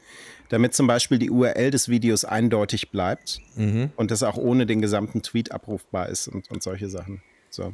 damit 0.49 0.75
zum 0.75 0.89
Beispiel 0.89 1.19
die 1.19 1.31
URL 1.31 1.71
des 1.71 1.89
Videos 1.89 2.25
eindeutig 2.25 2.91
bleibt 2.91 3.41
mhm. 3.55 3.91
und 3.95 4.11
das 4.11 4.25
auch 4.25 4.37
ohne 4.37 4.67
den 4.67 4.83
gesamten 4.83 5.23
Tweet 5.23 5.53
abrufbar 5.53 6.09
ist 6.09 6.27
und, 6.27 6.51
und 6.51 6.63
solche 6.63 6.89
Sachen. 6.89 7.23
So. 7.51 7.73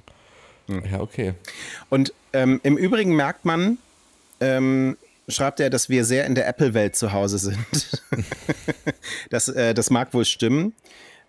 Hm. 0.69 0.83
Ja, 0.91 1.01
okay. 1.01 1.35
Und 1.89 2.13
ähm, 2.33 2.61
im 2.63 2.77
Übrigen 2.77 3.15
merkt 3.15 3.45
man, 3.45 3.79
ähm, 4.41 4.97
schreibt 5.29 5.61
er, 5.61 5.71
dass 5.71 5.89
wir 5.89 6.05
sehr 6.05 6.27
in 6.27 6.35
der 6.35 6.47
Apple-Welt 6.49 6.97
zu 6.97 7.13
Hause 7.13 7.39
sind. 7.39 8.03
das, 9.31 9.49
äh, 9.49 9.75
das 9.75 9.91
mag 9.91 10.13
wohl 10.15 10.25
stimmen. 10.25 10.75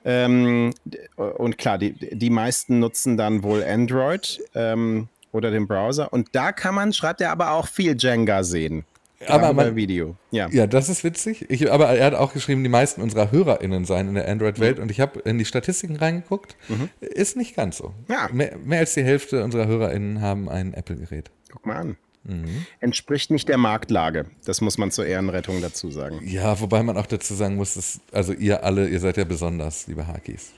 Ähm, 0.06 0.74
und 1.16 1.58
klar, 1.58 1.78
die, 1.78 1.94
die 1.94 2.30
meisten 2.30 2.80
nutzen 2.80 3.18
dann 3.18 3.44
wohl 3.44 3.64
Android 3.64 4.40
ähm, 4.56 5.10
oder 5.32 5.52
den 5.52 5.68
Browser. 5.68 6.14
Und 6.14 6.30
da 6.34 6.52
kann 6.52 6.76
man, 6.76 6.94
schreibt 6.94 7.22
er 7.22 7.32
aber 7.32 7.52
auch 7.52 7.68
viel 7.68 7.96
Jenga 7.98 8.44
sehen. 8.44 8.86
Aber 9.26 9.52
man, 9.52 9.76
Video. 9.76 10.16
Ja. 10.30 10.48
ja, 10.50 10.68
das 10.68 10.90
ist 10.90 11.04
witzig. 11.04 11.50
Ich, 11.50 11.72
aber 11.72 11.88
er 11.90 12.06
hat 12.06 12.14
auch 12.14 12.34
geschrieben, 12.34 12.64
die 12.64 12.70
meisten 12.70 13.02
unserer 13.02 13.32
HörerInnen 13.32 13.84
seien 13.86 14.10
in 14.10 14.14
der 14.14 14.28
Android-Welt. 14.28 14.78
Mhm. 14.78 14.84
Und 14.84 14.92
ich 14.92 15.00
habe 15.00 15.20
in 15.22 15.40
die 15.40 15.46
Statistiken 15.46 15.96
reingeguckt. 15.96 16.56
Mhm. 16.70 16.90
Ist 17.00 17.36
nicht 17.36 17.56
ganz 17.56 17.78
so. 17.78 17.94
Ja. 18.08 18.30
Mehr, 18.32 18.58
mehr 18.64 18.80
als 18.80 18.94
die 18.94 19.04
Hälfte 19.04 19.44
unserer 19.44 19.68
HörerInnen 19.68 20.22
haben 20.22 20.50
ein 20.50 20.74
Apple-Gerät. 20.74 21.32
Guck 21.52 21.66
mal 21.66 21.78
an. 21.78 21.98
Mhm. 22.28 22.66
Entspricht 22.80 23.32
nicht 23.32 23.48
der 23.48 23.58
Marktlage. 23.58 24.26
Das 24.46 24.62
muss 24.62 24.78
man 24.78 24.92
zur 24.92 25.06
Ehrenrettung 25.06 25.62
dazu 25.62 25.90
sagen. 25.92 26.22
Ja, 26.26 26.60
wobei 26.60 26.84
man 26.84 26.98
auch 26.98 27.08
dazu 27.08 27.34
sagen 27.34 27.56
muss, 27.56 27.76
dass, 27.76 28.02
also 28.12 28.34
ihr 28.34 28.64
alle, 28.64 28.88
ihr 28.90 29.00
seid 29.00 29.18
ja 29.18 29.24
besonders, 29.24 29.88
liebe 29.88 30.08
Hakis. 30.08 30.52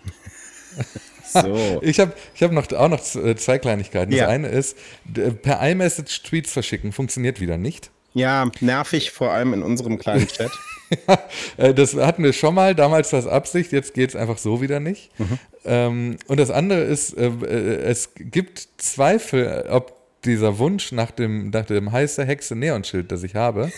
So. 1.31 1.79
Ich 1.83 1.99
habe 1.99 2.13
ich 2.33 2.41
hab 2.41 2.51
noch, 2.51 2.71
auch 2.73 2.89
noch 2.89 3.01
zwei 3.01 3.59
Kleinigkeiten. 3.59 4.11
Das 4.11 4.19
ja. 4.19 4.27
eine 4.27 4.47
ist, 4.47 4.75
per 5.43 5.61
iMessage 5.69 6.23
Tweets 6.23 6.51
verschicken 6.51 6.91
funktioniert 6.91 7.39
wieder 7.39 7.57
nicht. 7.57 7.91
Ja, 8.13 8.49
nervig, 8.59 9.11
vor 9.11 9.31
allem 9.31 9.53
in 9.53 9.61
unserem 9.61 9.99
kleinen 9.99 10.27
Chat. 10.27 10.51
ja, 11.07 11.19
äh, 11.57 11.73
das 11.73 11.95
hatten 11.95 12.23
wir 12.23 12.33
schon 12.33 12.55
mal, 12.55 12.73
damals 12.73 13.13
war 13.13 13.19
es 13.19 13.27
Absicht, 13.27 13.71
jetzt 13.71 13.93
geht 13.93 14.09
es 14.09 14.15
einfach 14.15 14.39
so 14.39 14.61
wieder 14.61 14.79
nicht. 14.79 15.11
Mhm. 15.19 15.39
Ähm, 15.65 16.17
und 16.27 16.39
das 16.39 16.49
andere 16.49 16.81
ist, 16.81 17.15
äh, 17.15 17.27
äh, 17.27 17.81
es 17.83 18.11
gibt 18.15 18.67
Zweifel, 18.77 19.67
ob 19.69 19.98
dieser 20.25 20.57
Wunsch 20.57 20.91
nach 20.91 21.11
dem, 21.11 21.49
nach 21.49 21.65
dem 21.65 21.91
heiße 21.91 22.25
Hexe 22.25 22.55
Neonschild, 22.55 23.11
das 23.11 23.23
ich 23.23 23.35
habe, 23.35 23.71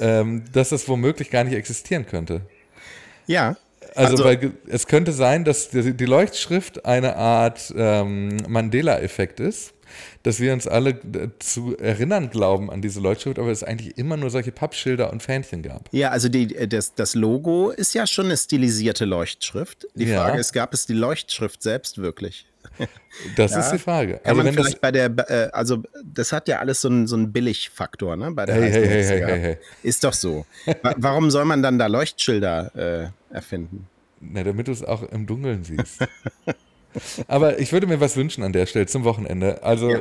ähm, 0.00 0.44
dass 0.52 0.70
das 0.70 0.88
womöglich 0.88 1.30
gar 1.30 1.44
nicht 1.44 1.54
existieren 1.54 2.06
könnte. 2.06 2.42
Ja. 3.26 3.56
Also, 3.94 4.12
also 4.12 4.24
weil 4.24 4.52
es 4.68 4.86
könnte 4.86 5.12
sein, 5.12 5.44
dass 5.44 5.68
die, 5.70 6.04
Leuchtschrift 6.06 6.86
eine 6.86 7.16
Art 7.16 7.72
ähm, 7.76 8.38
Mandela-Effekt 8.48 9.38
ist, 9.38 9.74
dass 10.22 10.40
wir 10.40 10.54
uns 10.54 10.66
alle 10.66 10.98
zu 11.40 11.76
erinnern 11.76 12.30
glauben 12.30 12.70
an 12.70 12.80
diese 12.80 13.00
Leuchtschrift, 13.00 13.38
aber 13.38 13.50
es 13.50 13.62
eigentlich 13.62 13.98
immer 13.98 14.16
nur 14.16 14.30
solche 14.30 14.50
Pappschilder 14.50 15.12
und 15.12 15.22
Fähnchen 15.22 15.62
gab. 15.62 15.90
Ja, 15.92 16.08
also 16.08 16.30
die, 16.30 16.46
das, 16.68 16.94
das 16.94 17.14
Logo 17.14 17.70
ist 17.70 17.92
ja 17.92 18.06
schon 18.06 18.26
eine 18.26 18.36
stilisierte 18.38 19.04
Leuchtschrift. 19.04 19.86
Die 19.94 20.06
Frage 20.06 20.34
ja. 20.34 20.40
ist, 20.40 20.52
gab 20.52 20.72
es 20.72 20.86
die 20.86 20.94
Leuchtschrift 20.94 21.62
selbst 21.62 21.98
wirklich? 21.98 22.46
Das 23.36 23.52
ja. 23.52 23.60
ist 23.60 23.70
die 23.70 23.78
Frage. 23.78 24.14
Kann 24.14 24.38
also 24.38 24.42
man 24.42 24.54
vielleicht 24.54 24.80
bei 24.80 24.90
der, 24.90 25.10
äh, 25.28 25.50
also 25.52 25.82
das 26.02 26.32
hat 26.32 26.48
ja 26.48 26.60
alles 26.60 26.80
so 26.80 26.88
einen, 26.88 27.06
so 27.06 27.14
einen 27.14 27.30
Billigfaktor, 27.30 28.16
ne? 28.16 28.30
Bei 28.30 28.46
der 28.46 28.54
hey, 28.54 28.72
hey, 28.72 28.86
hey, 28.88 29.04
hey, 29.04 29.40
hey, 29.40 29.58
Ist 29.82 30.02
doch 30.02 30.14
so. 30.14 30.46
Warum 30.96 31.30
soll 31.30 31.44
man 31.44 31.62
dann 31.62 31.78
da 31.78 31.88
Leuchtschilder 31.88 33.12
äh, 33.30 33.34
erfinden? 33.34 33.86
Na, 34.20 34.42
damit 34.42 34.68
du 34.68 34.72
es 34.72 34.82
auch 34.82 35.02
im 35.02 35.26
Dunkeln 35.26 35.62
siehst. 35.62 36.06
Aber 37.28 37.58
ich 37.58 37.72
würde 37.72 37.86
mir 37.86 38.00
was 38.00 38.16
wünschen 38.16 38.44
an 38.44 38.52
der 38.52 38.66
Stelle 38.66 38.86
zum 38.86 39.04
Wochenende. 39.04 39.62
Also 39.62 39.90
ja. 39.90 40.00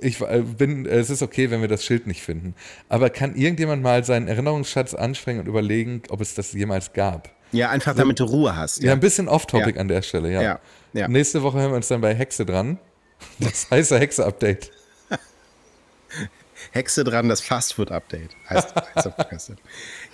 ich 0.00 0.20
äh, 0.20 0.42
bin, 0.42 0.86
es 0.86 1.10
ist 1.10 1.22
okay, 1.22 1.50
wenn 1.50 1.60
wir 1.60 1.68
das 1.68 1.84
Schild 1.84 2.06
nicht 2.06 2.22
finden. 2.22 2.54
Aber 2.88 3.10
kann 3.10 3.34
irgendjemand 3.34 3.82
mal 3.82 4.04
seinen 4.04 4.28
Erinnerungsschatz 4.28 4.94
anstrengen 4.94 5.40
und 5.40 5.46
überlegen, 5.46 6.02
ob 6.10 6.20
es 6.20 6.34
das 6.34 6.52
jemals 6.52 6.92
gab? 6.92 7.30
Ja, 7.52 7.70
einfach 7.70 7.94
damit 7.94 8.18
du 8.18 8.24
Ruhe 8.24 8.56
hast. 8.56 8.78
Ja, 8.80 8.88
ja 8.88 8.92
ein 8.92 9.00
bisschen 9.00 9.28
off-topic 9.28 9.74
ja. 9.74 9.80
an 9.80 9.88
der 9.88 10.02
Stelle, 10.02 10.32
ja. 10.32 10.60
ja. 10.92 11.08
Nächste 11.08 11.42
Woche 11.42 11.58
hören 11.58 11.70
wir 11.70 11.76
uns 11.76 11.88
dann 11.88 12.00
bei 12.00 12.14
Hexe 12.14 12.44
dran. 12.46 12.78
Das 13.38 13.66
heiße 13.70 13.98
Hexe-Update. 13.98 14.70
Hexe 16.72 17.04
dran, 17.04 17.28
das 17.28 17.40
Fastfood-Update. 17.40 18.30
Heißt, 18.48 18.74
heißt 19.30 19.52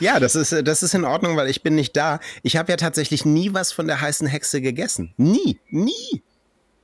ja, 0.00 0.18
das 0.18 0.34
ist, 0.34 0.52
das 0.66 0.82
ist 0.82 0.94
in 0.94 1.04
Ordnung, 1.04 1.36
weil 1.36 1.48
ich 1.48 1.62
bin 1.62 1.74
nicht 1.74 1.96
da. 1.96 2.20
Ich 2.42 2.56
habe 2.56 2.72
ja 2.72 2.76
tatsächlich 2.76 3.24
nie 3.24 3.54
was 3.54 3.72
von 3.72 3.86
der 3.86 4.00
heißen 4.00 4.26
Hexe 4.26 4.60
gegessen. 4.60 5.14
Nie, 5.16 5.60
nie. 5.68 6.22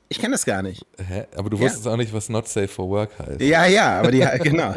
Ich 0.08 0.20
kenne 0.20 0.32
das 0.32 0.44
gar 0.44 0.62
nicht. 0.62 0.86
Hä? 0.98 1.24
Aber 1.34 1.50
du 1.50 1.58
wusstest 1.58 1.88
auch 1.88 1.96
nicht, 1.96 2.12
was 2.12 2.28
Not 2.28 2.46
Safe 2.46 2.68
for 2.68 2.88
Work 2.88 3.18
heißt. 3.18 3.40
Ja, 3.40 3.66
ja, 3.66 3.98
aber 3.98 4.12
die, 4.12 4.18
genau. 4.42 4.74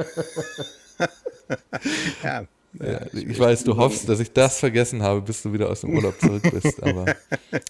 ja. 2.23 2.45
Ja, 2.73 3.01
ich 3.11 3.39
weiß, 3.39 3.63
du 3.63 3.77
hoffst, 3.77 4.07
dass 4.07 4.19
ich 4.19 4.31
das 4.33 4.59
vergessen 4.59 5.01
habe, 5.01 5.21
bis 5.21 5.41
du 5.41 5.53
wieder 5.53 5.69
aus 5.69 5.81
dem 5.81 5.95
Urlaub 5.95 6.19
zurück 6.19 6.43
bist, 6.51 6.81
aber 6.83 7.15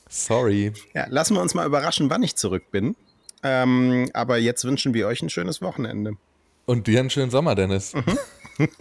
sorry. 0.09 0.73
Ja, 0.93 1.05
lassen 1.09 1.35
wir 1.35 1.41
uns 1.41 1.53
mal 1.53 1.65
überraschen, 1.65 2.09
wann 2.09 2.23
ich 2.23 2.35
zurück 2.35 2.63
bin. 2.71 2.95
Ähm, 3.43 4.09
aber 4.13 4.37
jetzt 4.37 4.65
wünschen 4.65 4.93
wir 4.93 5.07
euch 5.07 5.21
ein 5.21 5.29
schönes 5.29 5.61
Wochenende. 5.61 6.17
Und 6.65 6.87
dir 6.87 6.99
einen 6.99 7.09
schönen 7.09 7.31
Sommer, 7.31 7.55
Dennis. 7.55 7.93
Mhm. 7.93 8.17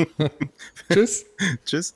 Tschüss. 0.90 1.26
Tschüss. 1.64 1.94